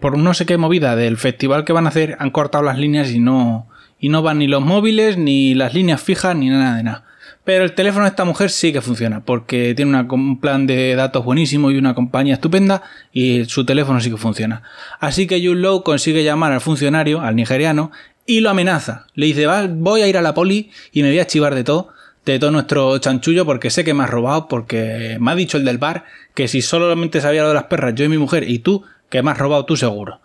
por 0.00 0.16
no 0.16 0.34
sé 0.34 0.46
qué 0.46 0.56
movida 0.56 0.96
del 0.96 1.16
festival 1.16 1.64
que 1.64 1.72
van 1.72 1.86
a 1.86 1.90
hacer, 1.90 2.16
han 2.20 2.30
cortado 2.30 2.64
las 2.64 2.78
líneas 2.78 3.10
y 3.10 3.18
no, 3.18 3.68
y 3.98 4.08
no 4.08 4.22
van 4.22 4.38
ni 4.38 4.46
los 4.46 4.64
móviles, 4.64 5.18
ni 5.18 5.54
las 5.54 5.74
líneas 5.74 6.00
fijas, 6.00 6.36
ni 6.36 6.48
nada 6.48 6.76
de 6.76 6.84
nada. 6.84 7.04
Pero 7.42 7.64
el 7.64 7.74
teléfono 7.74 8.04
de 8.04 8.10
esta 8.10 8.24
mujer 8.24 8.50
sí 8.50 8.72
que 8.72 8.80
funciona, 8.80 9.24
porque 9.24 9.74
tiene 9.74 10.06
un 10.10 10.40
plan 10.40 10.66
de 10.66 10.94
datos 10.94 11.24
buenísimo 11.24 11.70
y 11.70 11.78
una 11.78 11.94
compañía 11.94 12.34
estupenda, 12.34 12.82
y 13.12 13.46
su 13.46 13.64
teléfono 13.64 14.00
sí 14.00 14.10
que 14.10 14.16
funciona. 14.16 14.62
Así 15.00 15.26
que 15.26 15.44
Jude 15.44 15.60
Low 15.60 15.82
consigue 15.82 16.22
llamar 16.22 16.52
al 16.52 16.60
funcionario, 16.60 17.20
al 17.20 17.34
nigeriano, 17.34 17.90
y 18.26 18.40
lo 18.40 18.50
amenaza. 18.50 19.06
Le 19.14 19.26
dice, 19.26 19.46
voy 19.46 20.02
a 20.02 20.08
ir 20.08 20.16
a 20.16 20.22
la 20.22 20.34
poli 20.34 20.70
y 20.92 21.02
me 21.02 21.08
voy 21.08 21.18
a 21.18 21.26
chivar 21.26 21.54
de 21.54 21.64
todo 21.64 21.92
de 22.24 22.38
todo 22.38 22.50
nuestro 22.50 22.98
chanchullo 22.98 23.44
porque 23.44 23.70
sé 23.70 23.84
que 23.84 23.94
me 23.94 24.04
has 24.04 24.10
robado, 24.10 24.48
porque 24.48 25.16
me 25.20 25.30
ha 25.30 25.34
dicho 25.34 25.56
el 25.56 25.64
del 25.64 25.78
bar 25.78 26.04
que 26.34 26.48
si 26.48 26.62
solamente 26.62 27.20
sabía 27.20 27.42
lo 27.42 27.48
de 27.48 27.54
las 27.54 27.64
perras, 27.64 27.94
yo 27.94 28.04
y 28.04 28.08
mi 28.08 28.18
mujer, 28.18 28.48
y 28.48 28.60
tú, 28.60 28.84
que 29.08 29.22
me 29.22 29.30
has 29.30 29.38
robado 29.38 29.64
tú 29.64 29.76
seguro. 29.76 30.20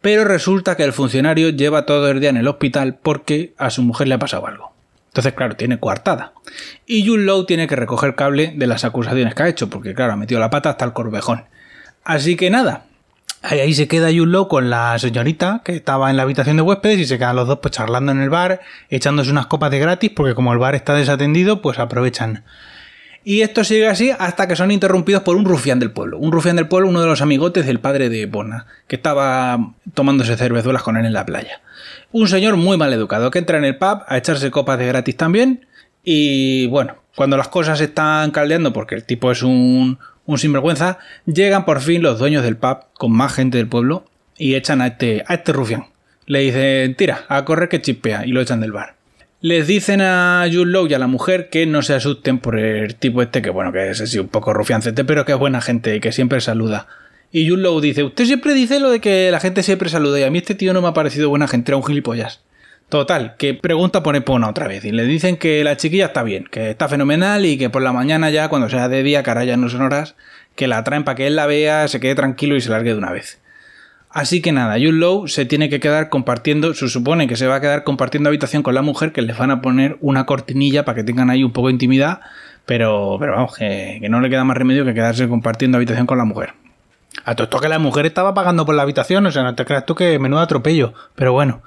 Pero 0.00 0.24
resulta 0.24 0.76
que 0.76 0.84
el 0.84 0.92
funcionario 0.92 1.50
lleva 1.50 1.86
todo 1.86 2.10
el 2.10 2.20
día 2.20 2.30
en 2.30 2.36
el 2.36 2.48
hospital 2.48 2.96
porque 3.00 3.54
a 3.58 3.70
su 3.70 3.82
mujer 3.82 4.08
le 4.08 4.14
ha 4.14 4.18
pasado 4.18 4.46
algo. 4.46 4.72
Entonces, 5.08 5.32
claro, 5.32 5.56
tiene 5.56 5.78
coartada. 5.78 6.32
Y 6.86 7.06
Jun 7.06 7.24
Low 7.24 7.46
tiene 7.46 7.66
que 7.66 7.76
recoger 7.76 8.14
cable 8.14 8.52
de 8.54 8.66
las 8.66 8.84
acusaciones 8.84 9.34
que 9.34 9.42
ha 9.42 9.48
hecho, 9.48 9.70
porque 9.70 9.94
claro, 9.94 10.12
ha 10.12 10.16
metido 10.16 10.40
la 10.40 10.50
pata 10.50 10.70
hasta 10.70 10.84
el 10.84 10.92
corvejón. 10.92 11.44
Así 12.04 12.36
que 12.36 12.50
nada, 12.50 12.85
Ahí, 13.48 13.74
se 13.74 13.86
queda 13.86 14.08
Jun 14.08 14.32
Low 14.32 14.48
con 14.48 14.70
la 14.70 14.98
señorita 14.98 15.62
que 15.64 15.76
estaba 15.76 16.10
en 16.10 16.16
la 16.16 16.24
habitación 16.24 16.56
de 16.56 16.62
huéspedes 16.62 16.98
y 16.98 17.06
se 17.06 17.16
quedan 17.16 17.36
los 17.36 17.46
dos 17.46 17.60
pues 17.62 17.70
charlando 17.70 18.10
en 18.10 18.20
el 18.20 18.28
bar, 18.28 18.60
echándose 18.90 19.30
unas 19.30 19.46
copas 19.46 19.70
de 19.70 19.78
gratis, 19.78 20.10
porque 20.16 20.34
como 20.34 20.52
el 20.52 20.58
bar 20.58 20.74
está 20.74 20.94
desatendido, 20.94 21.62
pues 21.62 21.78
aprovechan. 21.78 22.42
Y 23.22 23.42
esto 23.42 23.62
sigue 23.62 23.86
así 23.86 24.10
hasta 24.10 24.48
que 24.48 24.56
son 24.56 24.72
interrumpidos 24.72 25.22
por 25.22 25.36
un 25.36 25.44
rufián 25.44 25.78
del 25.78 25.92
pueblo. 25.92 26.18
Un 26.18 26.32
rufián 26.32 26.56
del 26.56 26.66
pueblo, 26.66 26.88
uno 26.88 27.00
de 27.00 27.06
los 27.06 27.22
amigotes 27.22 27.66
del 27.66 27.78
padre 27.78 28.08
de 28.08 28.26
Bona, 28.26 28.66
que 28.88 28.96
estaba 28.96 29.74
tomándose 29.94 30.36
cervezuelas 30.36 30.82
con 30.82 30.96
él 30.96 31.06
en 31.06 31.12
la 31.12 31.24
playa. 31.24 31.60
Un 32.10 32.26
señor 32.26 32.56
muy 32.56 32.76
mal 32.76 32.92
educado 32.92 33.30
que 33.30 33.38
entra 33.38 33.58
en 33.58 33.64
el 33.64 33.76
pub 33.76 34.02
a 34.08 34.16
echarse 34.16 34.50
copas 34.50 34.76
de 34.80 34.88
gratis 34.88 35.16
también. 35.16 35.66
Y 36.02 36.66
bueno, 36.66 36.96
cuando 37.14 37.36
las 37.36 37.46
cosas 37.46 37.80
están 37.80 38.32
caldeando, 38.32 38.72
porque 38.72 38.96
el 38.96 39.04
tipo 39.04 39.30
es 39.30 39.44
un, 39.44 40.00
un 40.26 40.38
sinvergüenza, 40.38 40.98
llegan 41.24 41.64
por 41.64 41.80
fin 41.80 42.02
los 42.02 42.18
dueños 42.18 42.42
del 42.42 42.56
pub 42.56 42.78
con 42.94 43.12
más 43.12 43.32
gente 43.32 43.58
del 43.58 43.68
pueblo 43.68 44.04
y 44.36 44.54
echan 44.54 44.80
a 44.80 44.88
este, 44.88 45.24
a 45.26 45.34
este 45.34 45.52
rufián. 45.52 45.86
Le 46.26 46.40
dicen, 46.40 46.94
tira, 46.96 47.24
a 47.28 47.44
correr 47.44 47.68
que 47.68 47.80
chispea 47.80 48.26
y 48.26 48.32
lo 48.32 48.40
echan 48.40 48.60
del 48.60 48.72
bar. 48.72 48.96
Les 49.40 49.66
dicen 49.66 50.00
a 50.00 50.44
Jude 50.50 50.72
Law 50.72 50.86
y 50.86 50.94
a 50.94 50.98
la 50.98 51.06
mujer 51.06 51.50
que 51.50 51.66
no 51.66 51.82
se 51.82 51.94
asusten 51.94 52.38
por 52.38 52.58
el 52.58 52.96
tipo 52.96 53.22
este, 53.22 53.42
que 53.42 53.50
bueno, 53.50 53.70
que 53.70 53.90
es 53.90 54.00
así 54.00 54.18
un 54.18 54.28
poco 54.28 54.52
rufiancete, 54.52 55.04
pero 55.04 55.24
que 55.24 55.32
es 55.32 55.38
buena 55.38 55.60
gente 55.60 55.94
y 55.94 56.00
que 56.00 56.10
siempre 56.10 56.40
saluda. 56.40 56.88
Y 57.30 57.48
Jude 57.48 57.62
Law 57.62 57.80
dice, 57.80 58.02
usted 58.02 58.24
siempre 58.24 58.54
dice 58.54 58.80
lo 58.80 58.90
de 58.90 59.00
que 59.00 59.30
la 59.30 59.40
gente 59.40 59.62
siempre 59.62 59.88
saluda 59.88 60.18
y 60.18 60.22
a 60.24 60.30
mí 60.30 60.38
este 60.38 60.54
tío 60.54 60.72
no 60.72 60.82
me 60.82 60.88
ha 60.88 60.94
parecido 60.94 61.28
buena 61.28 61.46
gente, 61.46 61.70
era 61.70 61.76
un 61.76 61.84
gilipollas. 61.84 62.40
Total, 62.88 63.34
que 63.36 63.54
pregunta 63.54 64.04
por 64.04 64.14
Epona 64.14 64.48
otra 64.48 64.68
vez 64.68 64.84
y 64.84 64.92
le 64.92 65.04
dicen 65.04 65.36
que 65.36 65.64
la 65.64 65.76
chiquilla 65.76 66.06
está 66.06 66.22
bien, 66.22 66.44
que 66.48 66.70
está 66.70 66.88
fenomenal 66.88 67.44
y 67.44 67.58
que 67.58 67.68
por 67.68 67.82
la 67.82 67.92
mañana 67.92 68.30
ya, 68.30 68.48
cuando 68.48 68.68
sea 68.68 68.88
de 68.88 69.02
día, 69.02 69.24
cara 69.24 69.44
ya 69.44 69.56
no 69.56 69.68
son 69.68 69.82
horas, 69.82 70.14
que 70.54 70.68
la 70.68 70.84
traen 70.84 71.02
para 71.02 71.16
que 71.16 71.26
él 71.26 71.34
la 71.34 71.46
vea, 71.46 71.88
se 71.88 71.98
quede 71.98 72.14
tranquilo 72.14 72.54
y 72.54 72.60
se 72.60 72.70
largue 72.70 72.92
de 72.92 72.98
una 72.98 73.10
vez. 73.10 73.40
Así 74.08 74.40
que 74.40 74.52
nada, 74.52 74.74
Jude 74.74 74.92
Low 74.92 75.26
se 75.26 75.44
tiene 75.44 75.68
que 75.68 75.80
quedar 75.80 76.08
compartiendo, 76.08 76.72
se 76.74 76.88
supone 76.88 77.26
que 77.26 77.36
se 77.36 77.48
va 77.48 77.56
a 77.56 77.60
quedar 77.60 77.82
compartiendo 77.82 78.28
habitación 78.28 78.62
con 78.62 78.74
la 78.74 78.82
mujer, 78.82 79.12
que 79.12 79.20
les 79.20 79.36
van 79.36 79.50
a 79.50 79.60
poner 79.60 79.98
una 80.00 80.24
cortinilla 80.24 80.84
para 80.84 80.94
que 80.94 81.04
tengan 81.04 81.28
ahí 81.28 81.42
un 81.42 81.52
poco 81.52 81.66
de 81.66 81.74
intimidad, 81.74 82.20
pero, 82.66 83.16
pero 83.18 83.32
vamos, 83.32 83.56
que, 83.56 84.00
no 84.08 84.20
le 84.20 84.30
queda 84.30 84.44
más 84.44 84.56
remedio 84.56 84.84
que 84.84 84.94
quedarse 84.94 85.28
compartiendo 85.28 85.76
habitación 85.76 86.06
con 86.06 86.18
la 86.18 86.24
mujer. 86.24 86.54
A 87.24 87.34
todo 87.34 87.44
esto 87.44 87.58
que 87.58 87.68
la 87.68 87.80
mujer 87.80 88.06
estaba 88.06 88.32
pagando 88.32 88.64
por 88.64 88.76
la 88.76 88.82
habitación, 88.82 89.26
o 89.26 89.32
sea, 89.32 89.42
no 89.42 89.56
te 89.56 89.64
creas 89.64 89.84
tú 89.84 89.96
que 89.96 90.18
menudo 90.20 90.40
atropello, 90.40 90.94
pero 91.16 91.32
bueno. 91.32 91.62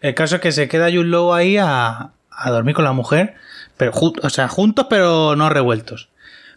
El 0.00 0.14
caso 0.14 0.36
es 0.36 0.40
que 0.40 0.52
se 0.52 0.68
queda 0.68 0.90
Jude 0.90 1.04
Low 1.04 1.32
ahí 1.32 1.56
a, 1.58 2.10
a 2.30 2.50
dormir 2.50 2.74
con 2.74 2.84
la 2.84 2.92
mujer, 2.92 3.34
pero 3.76 3.92
o 3.94 4.30
sea, 4.30 4.48
juntos 4.48 4.86
pero 4.88 5.36
no 5.36 5.48
revueltos. 5.48 6.08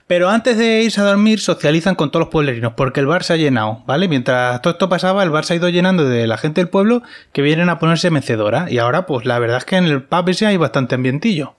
Pero 0.08 0.30
antes 0.30 0.58
de 0.58 0.84
irse 0.84 1.00
a 1.00 1.06
dormir 1.06 1.40
socializan 1.40 1.96
con 1.96 2.12
todos 2.12 2.26
los 2.26 2.32
pueblerinos 2.32 2.74
porque 2.74 3.00
el 3.00 3.08
bar 3.08 3.24
se 3.24 3.34
ha 3.34 3.38
llenado, 3.38 3.84
¿vale? 3.86 4.08
Mientras 4.08 4.62
todo 4.62 4.74
esto 4.74 4.90
pasaba, 4.90 5.24
el 5.24 5.30
bar 5.30 5.46
se 5.46 5.54
ha 5.54 5.58
ido 5.58 5.70
llenando 5.70 6.08
de 6.08 6.28
la 6.28 6.38
gente 6.38 6.62
del 6.62 6.70
pueblo 6.70 7.04
que 7.32 7.42
vienen 7.42 7.70
a 7.70 7.80
ponerse 7.80 8.12
mecedora 8.12 8.68
y 8.70 8.80
ahora 8.80 9.06
pues 9.06 9.26
la 9.26 9.40
verdad 9.40 9.58
es 9.58 9.66
que 9.66 9.78
en 9.78 9.86
el 9.86 10.04
pub 10.04 10.28
ese 10.30 10.46
hay 10.46 10.58
bastante 10.58 10.96
ambientillo. 10.96 11.56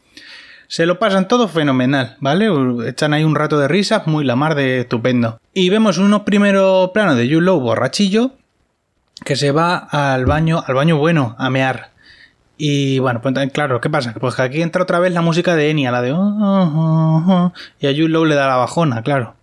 Se 0.69 0.87
lo 0.87 0.99
pasan 0.99 1.29
todo 1.29 1.49
fenomenal, 1.49 2.17
¿vale? 2.21 2.49
Echan 2.89 3.13
ahí 3.13 3.25
un 3.25 3.35
rato 3.35 3.59
de 3.59 3.69
risas, 3.69 4.07
muy 4.07 4.25
la 4.25 4.37
mar 4.37 4.55
de 4.55 4.81
estupendo. 4.81 5.39
Y 5.53 5.69
vemos 5.71 5.99
unos 5.99 6.23
primeros 6.23 6.91
planos 6.91 7.17
de 7.17 7.29
Yulo 7.29 7.61
borrachillo 7.61 8.33
que 9.25 9.37
se 9.37 9.53
va 9.53 9.77
al 9.77 10.27
baño, 10.27 10.63
al 10.67 10.75
baño 10.75 10.97
bueno, 10.97 11.37
a 11.39 11.51
mear. 11.51 11.91
Y 12.57 12.99
bueno, 13.01 13.21
pues 13.21 13.35
claro, 13.53 13.81
¿qué 13.81 13.91
pasa? 13.91 14.15
Pues 14.21 14.35
que 14.37 14.43
aquí 14.43 14.63
entra 14.63 14.83
otra 14.83 15.01
vez 15.01 15.13
la 15.13 15.23
música 15.23 15.57
de 15.57 15.71
Enya, 15.71 15.91
la 15.91 16.03
de... 16.03 16.13
Oh, 16.13 16.19
oh, 16.19 17.25
oh", 17.27 17.53
y 17.81 17.87
a 17.87 17.91
Jude 17.91 18.29
le 18.29 18.35
da 18.35 18.47
la 18.47 18.57
bajona, 18.57 19.03
claro. 19.03 19.35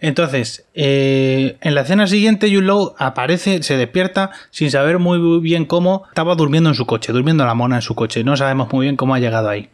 Entonces, 0.00 0.66
eh, 0.74 1.56
en 1.62 1.74
la 1.74 1.82
escena 1.82 2.06
siguiente, 2.06 2.54
Jude 2.54 2.92
aparece, 2.98 3.62
se 3.62 3.76
despierta 3.76 4.30
sin 4.50 4.70
saber 4.70 4.98
muy 4.98 5.40
bien 5.40 5.64
cómo 5.64 6.04
estaba 6.08 6.34
durmiendo 6.34 6.68
en 6.68 6.74
su 6.74 6.86
coche, 6.86 7.12
durmiendo 7.12 7.46
la 7.46 7.54
mona 7.54 7.76
en 7.76 7.82
su 7.82 7.94
coche. 7.94 8.24
No 8.24 8.36
sabemos 8.36 8.72
muy 8.72 8.86
bien 8.86 8.96
cómo 8.96 9.14
ha 9.14 9.20
llegado 9.20 9.48
ahí. 9.48 9.70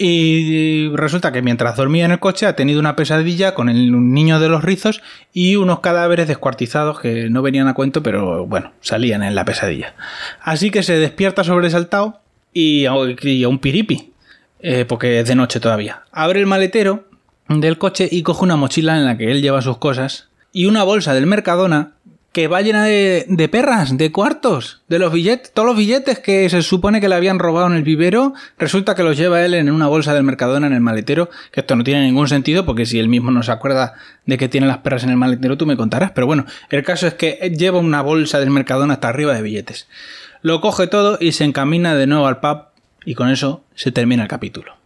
Y 0.00 0.90
resulta 0.94 1.32
que 1.32 1.42
mientras 1.42 1.76
dormía 1.76 2.04
en 2.04 2.12
el 2.12 2.20
coche 2.20 2.46
ha 2.46 2.54
tenido 2.54 2.78
una 2.78 2.94
pesadilla 2.94 3.54
con 3.54 3.68
el 3.68 4.12
niño 4.12 4.38
de 4.38 4.48
los 4.48 4.62
rizos 4.62 5.02
y 5.32 5.56
unos 5.56 5.80
cadáveres 5.80 6.28
descuartizados 6.28 7.00
que 7.00 7.28
no 7.30 7.42
venían 7.42 7.66
a 7.66 7.74
cuento, 7.74 8.00
pero 8.00 8.46
bueno, 8.46 8.70
salían 8.80 9.24
en 9.24 9.34
la 9.34 9.44
pesadilla. 9.44 9.94
Así 10.40 10.70
que 10.70 10.84
se 10.84 10.98
despierta 10.98 11.42
sobresaltado 11.42 12.20
y 12.52 12.86
a, 12.86 12.94
un 12.94 13.58
piripi, 13.58 14.12
eh, 14.60 14.84
porque 14.86 15.18
es 15.18 15.26
de 15.26 15.34
noche 15.34 15.58
todavía. 15.58 16.04
Abre 16.12 16.38
el 16.38 16.46
maletero 16.46 17.08
del 17.48 17.76
coche 17.76 18.08
y 18.10 18.22
coge 18.22 18.44
una 18.44 18.56
mochila 18.56 18.96
en 18.96 19.04
la 19.04 19.18
que 19.18 19.32
él 19.32 19.42
lleva 19.42 19.62
sus 19.62 19.78
cosas 19.78 20.28
y 20.52 20.66
una 20.66 20.84
bolsa 20.84 21.12
del 21.12 21.26
Mercadona 21.26 21.94
que 22.38 22.46
va 22.46 22.62
llena 22.62 22.84
de, 22.84 23.48
perras, 23.50 23.98
de 23.98 24.12
cuartos, 24.12 24.80
de 24.86 25.00
los 25.00 25.12
billetes, 25.12 25.50
todos 25.52 25.66
los 25.66 25.76
billetes 25.76 26.20
que 26.20 26.48
se 26.48 26.62
supone 26.62 27.00
que 27.00 27.08
le 27.08 27.16
habían 27.16 27.40
robado 27.40 27.66
en 27.66 27.72
el 27.72 27.82
vivero, 27.82 28.32
resulta 28.56 28.94
que 28.94 29.02
los 29.02 29.16
lleva 29.16 29.44
él 29.44 29.54
en 29.54 29.68
una 29.68 29.88
bolsa 29.88 30.14
del 30.14 30.22
Mercadona 30.22 30.68
en 30.68 30.72
el 30.72 30.80
maletero, 30.80 31.30
que 31.50 31.62
esto 31.62 31.74
no 31.74 31.82
tiene 31.82 32.04
ningún 32.04 32.28
sentido 32.28 32.64
porque 32.64 32.86
si 32.86 33.00
él 33.00 33.08
mismo 33.08 33.32
no 33.32 33.42
se 33.42 33.50
acuerda 33.50 33.94
de 34.24 34.38
que 34.38 34.48
tiene 34.48 34.68
las 34.68 34.78
perras 34.78 35.02
en 35.02 35.10
el 35.10 35.16
maletero 35.16 35.58
tú 35.58 35.66
me 35.66 35.76
contarás, 35.76 36.12
pero 36.12 36.28
bueno, 36.28 36.46
el 36.70 36.84
caso 36.84 37.08
es 37.08 37.14
que 37.14 37.52
lleva 37.58 37.80
una 37.80 38.02
bolsa 38.02 38.38
del 38.38 38.50
Mercadona 38.50 38.94
hasta 38.94 39.08
arriba 39.08 39.34
de 39.34 39.42
billetes. 39.42 39.88
Lo 40.40 40.60
coge 40.60 40.86
todo 40.86 41.18
y 41.20 41.32
se 41.32 41.42
encamina 41.42 41.96
de 41.96 42.06
nuevo 42.06 42.28
al 42.28 42.38
pub 42.38 42.66
y 43.04 43.16
con 43.16 43.30
eso 43.30 43.64
se 43.74 43.90
termina 43.90 44.22
el 44.22 44.28
capítulo. 44.28 44.77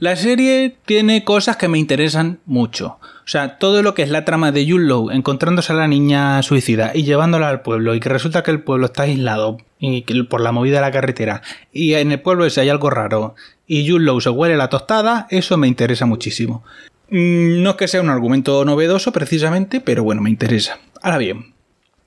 La 0.00 0.16
serie 0.16 0.78
tiene 0.86 1.24
cosas 1.24 1.58
que 1.58 1.68
me 1.68 1.78
interesan 1.78 2.40
mucho. 2.46 2.98
O 3.02 3.26
sea, 3.26 3.58
todo 3.58 3.82
lo 3.82 3.92
que 3.92 4.02
es 4.02 4.08
la 4.08 4.24
trama 4.24 4.50
de 4.50 4.64
Yullow 4.64 5.10
encontrándose 5.10 5.74
a 5.74 5.76
la 5.76 5.88
niña 5.88 6.42
suicida 6.42 6.92
y 6.94 7.04
llevándola 7.04 7.50
al 7.50 7.60
pueblo 7.60 7.94
y 7.94 8.00
que 8.00 8.08
resulta 8.08 8.42
que 8.42 8.50
el 8.50 8.62
pueblo 8.62 8.86
está 8.86 9.02
aislado 9.02 9.58
y 9.78 10.00
que 10.02 10.24
por 10.24 10.40
la 10.40 10.52
movida 10.52 10.76
de 10.76 10.80
la 10.80 10.90
carretera 10.90 11.42
y 11.70 11.92
en 11.94 12.12
el 12.12 12.20
pueblo 12.22 12.46
ese 12.46 12.62
hay 12.62 12.70
algo 12.70 12.88
raro 12.88 13.34
y 13.66 13.84
Yullow 13.84 14.22
se 14.22 14.30
huele 14.30 14.56
la 14.56 14.70
tostada, 14.70 15.26
eso 15.28 15.58
me 15.58 15.68
interesa 15.68 16.06
muchísimo. 16.06 16.64
Mm, 17.10 17.62
no 17.62 17.70
es 17.70 17.76
que 17.76 17.86
sea 17.86 18.00
un 18.00 18.08
argumento 18.08 18.64
novedoso 18.64 19.12
precisamente, 19.12 19.82
pero 19.82 20.02
bueno, 20.02 20.22
me 20.22 20.30
interesa. 20.30 20.78
Ahora 21.02 21.18
bien, 21.18 21.52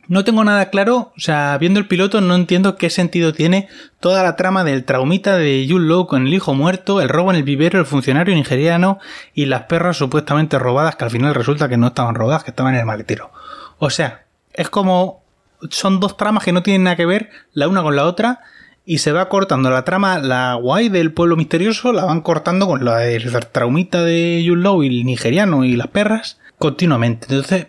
no 0.08 0.24
tengo 0.24 0.44
nada 0.44 0.70
claro, 0.70 1.14
o 1.16 1.20
sea, 1.20 1.58
viendo 1.58 1.80
el 1.80 1.88
piloto 1.88 2.22
no 2.22 2.36
entiendo 2.36 2.76
qué 2.76 2.90
sentido 2.90 3.34
tiene 3.34 3.70
toda 4.00 4.24
la 4.24 4.36
trama 4.36 4.64
del 4.64 4.84
traumita 4.84 5.38
de 5.38 5.66
Yul 5.66 5.88
Low 5.88 6.08
con 6.08 6.28
el 6.28 6.34
hijo 6.34 6.54
muerto, 6.54 7.02
el 7.02 7.10
robo 7.10 7.32
en 7.32 7.38
el 7.38 7.44
vivero, 7.44 7.80
el 7.80 7.86
funcionario 7.86 8.36
nigeriano 8.36 9.00
y 9.34 9.46
las 9.46 9.64
perras 9.64 9.98
supuestamente 9.98 10.60
robadas 10.60 10.96
que 10.96 11.06
al 11.06 11.12
final 11.12 11.34
resulta 11.34 11.70
que 11.70 11.78
no 11.78 11.88
estaban 11.88 12.16
robadas, 12.16 12.44
que 12.44 12.52
estaban 12.52 12.74
en 12.74 12.82
el 12.82 12.86
maletero. 12.86 13.32
O 13.80 13.90
sea, 13.90 14.26
es 14.54 14.70
como 14.70 15.24
son 15.70 16.00
dos 16.00 16.18
tramas 16.18 16.44
que 16.44 16.52
no 16.52 16.64
tienen 16.64 16.84
nada 16.84 16.96
que 16.96 17.06
ver 17.06 17.30
la 17.54 17.68
una 17.68 17.82
con 17.82 17.96
la 17.96 18.06
otra 18.06 18.42
y 18.86 18.98
se 18.98 19.14
va 19.14 19.30
cortando 19.30 19.70
la 19.70 19.86
trama, 19.86 20.20
la 20.20 20.56
guay 20.56 20.90
del 20.90 21.14
pueblo 21.14 21.38
misterioso, 21.38 21.94
la 21.94 22.04
van 22.04 22.22
cortando 22.22 22.68
con 22.68 22.84
la 22.84 22.98
del 22.98 23.32
traumita 23.52 24.04
de 24.04 24.44
Yul 24.44 24.62
Low 24.62 24.84
y 24.84 24.88
el 24.88 25.06
nigeriano 25.06 25.64
y 25.64 25.78
las 25.78 25.88
perras 25.88 26.40
continuamente. 26.60 27.28
Entonces, 27.30 27.68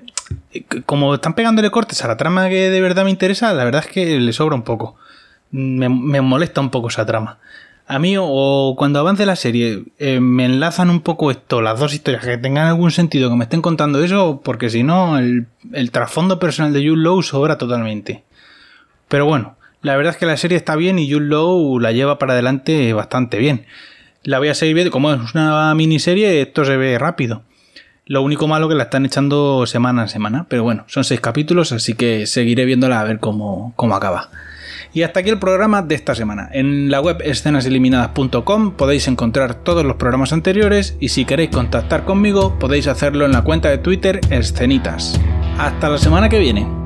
como 0.87 1.15
están 1.15 1.35
pegándole 1.35 1.71
cortes 1.71 2.05
a 2.05 2.09
la 2.09 2.17
trama 2.17 2.49
que 2.49 2.71
de 2.71 2.81
verdad 2.81 3.05
me 3.05 3.11
interesa, 3.11 3.53
la 3.53 3.65
verdad 3.65 3.85
es 3.87 3.93
que 3.93 4.19
le 4.19 4.33
sobra 4.33 4.55
un 4.55 4.63
poco. 4.63 4.97
Me, 5.51 5.89
molesta 5.89 6.61
un 6.61 6.71
poco 6.71 6.89
esa 6.89 7.07
trama. 7.07 7.39
A 7.87 7.99
mí, 7.99 8.17
o 8.19 8.75
cuando 8.79 8.99
avance 8.99 9.27
la 9.27 9.37
serie, 9.37 9.85
eh, 9.99 10.19
me 10.19 10.47
enlazan 10.47 10.89
un 10.91 11.01
poco 11.01 11.31
esto, 11.31 11.61
las 11.61 11.79
dos 11.79 11.93
historias, 11.93 12.25
que 12.25 12.39
tengan 12.39 12.67
algún 12.67 12.91
sentido, 12.91 13.29
que 13.29 13.37
me 13.37 13.45
estén 13.45 13.61
contando 13.61 14.03
eso, 14.03 14.41
porque 14.43 14.71
si 14.71 14.83
no, 14.83 15.19
el, 15.19 15.47
trasfondo 15.93 16.39
personal 16.39 16.73
de 16.73 16.81
Jude 16.81 17.03
Low 17.03 17.23
sobra 17.23 17.59
totalmente. 17.59 18.25
Pero 19.09 19.27
bueno, 19.27 19.57
la 19.83 19.97
verdad 19.97 20.15
es 20.15 20.17
que 20.19 20.27
la 20.27 20.39
serie 20.39 20.57
está 20.57 20.77
bien 20.77 20.99
y 20.99 21.13
Jude 21.13 21.27
Low 21.27 21.79
la 21.79 21.93
lleva 21.93 22.19
para 22.19 22.33
adelante 22.33 22.93
bastante 22.95 23.39
bien. 23.39 23.67
La 24.23 24.39
voy 24.39 24.49
a 24.49 24.55
seguir 24.55 24.75
viendo, 24.75 24.91
como 24.91 25.13
es 25.13 25.35
una 25.35 25.75
miniserie, 25.75 26.41
esto 26.41 26.65
se 26.65 26.79
ve 26.79 26.99
rápido. 26.99 27.43
Lo 28.07 28.21
único 28.21 28.47
malo 28.47 28.69
que 28.69 28.75
la 28.75 28.85
están 28.85 29.07
echando 29.07 29.65
semana 29.67 30.03
a 30.03 30.09
semana, 30.09 30.45
pero 30.49 30.63
bueno, 30.63 30.85
son 30.89 31.05
seis 31.05 31.21
capítulos, 31.21 31.73
así 31.73 31.95
que 31.95 32.27
seguiré 32.27 32.67
viéndola 32.67 33.01
a 33.01 33.05
ver 33.05 33.19
cómo, 33.19 33.73
cómo 33.77 33.97
acaba. 33.97 34.29
Y 34.93 35.03
hasta 35.03 35.21
aquí 35.21 35.31
el 35.31 35.39
programa 35.39 35.81
de 35.81 35.95
esta 35.95 36.15
semana. 36.15 36.51
En 36.53 36.91
la 36.91 37.01
web 37.01 37.23
escenaseliminadas.com 37.25 38.73
podéis 38.73 39.09
encontrar 39.09 39.55
todos 39.55 39.85
los 39.85 39.97
programas 39.97 40.35
anteriores 40.35 40.97
y 41.01 41.09
si 41.09 41.25
queréis 41.25 41.51
contactar 41.51 42.05
conmigo 42.05 42.59
podéis 42.59 42.89
hacerlo 42.89 43.25
en 43.25 43.33
la 43.33 43.43
cuenta 43.43 43.71
de 43.71 43.79
Twitter 43.79 44.21
Escenitas. 44.29 45.19
Hasta 45.59 45.89
la 45.89 45.99
semana 45.99 46.29
que 46.29 46.39
viene. 46.39 46.84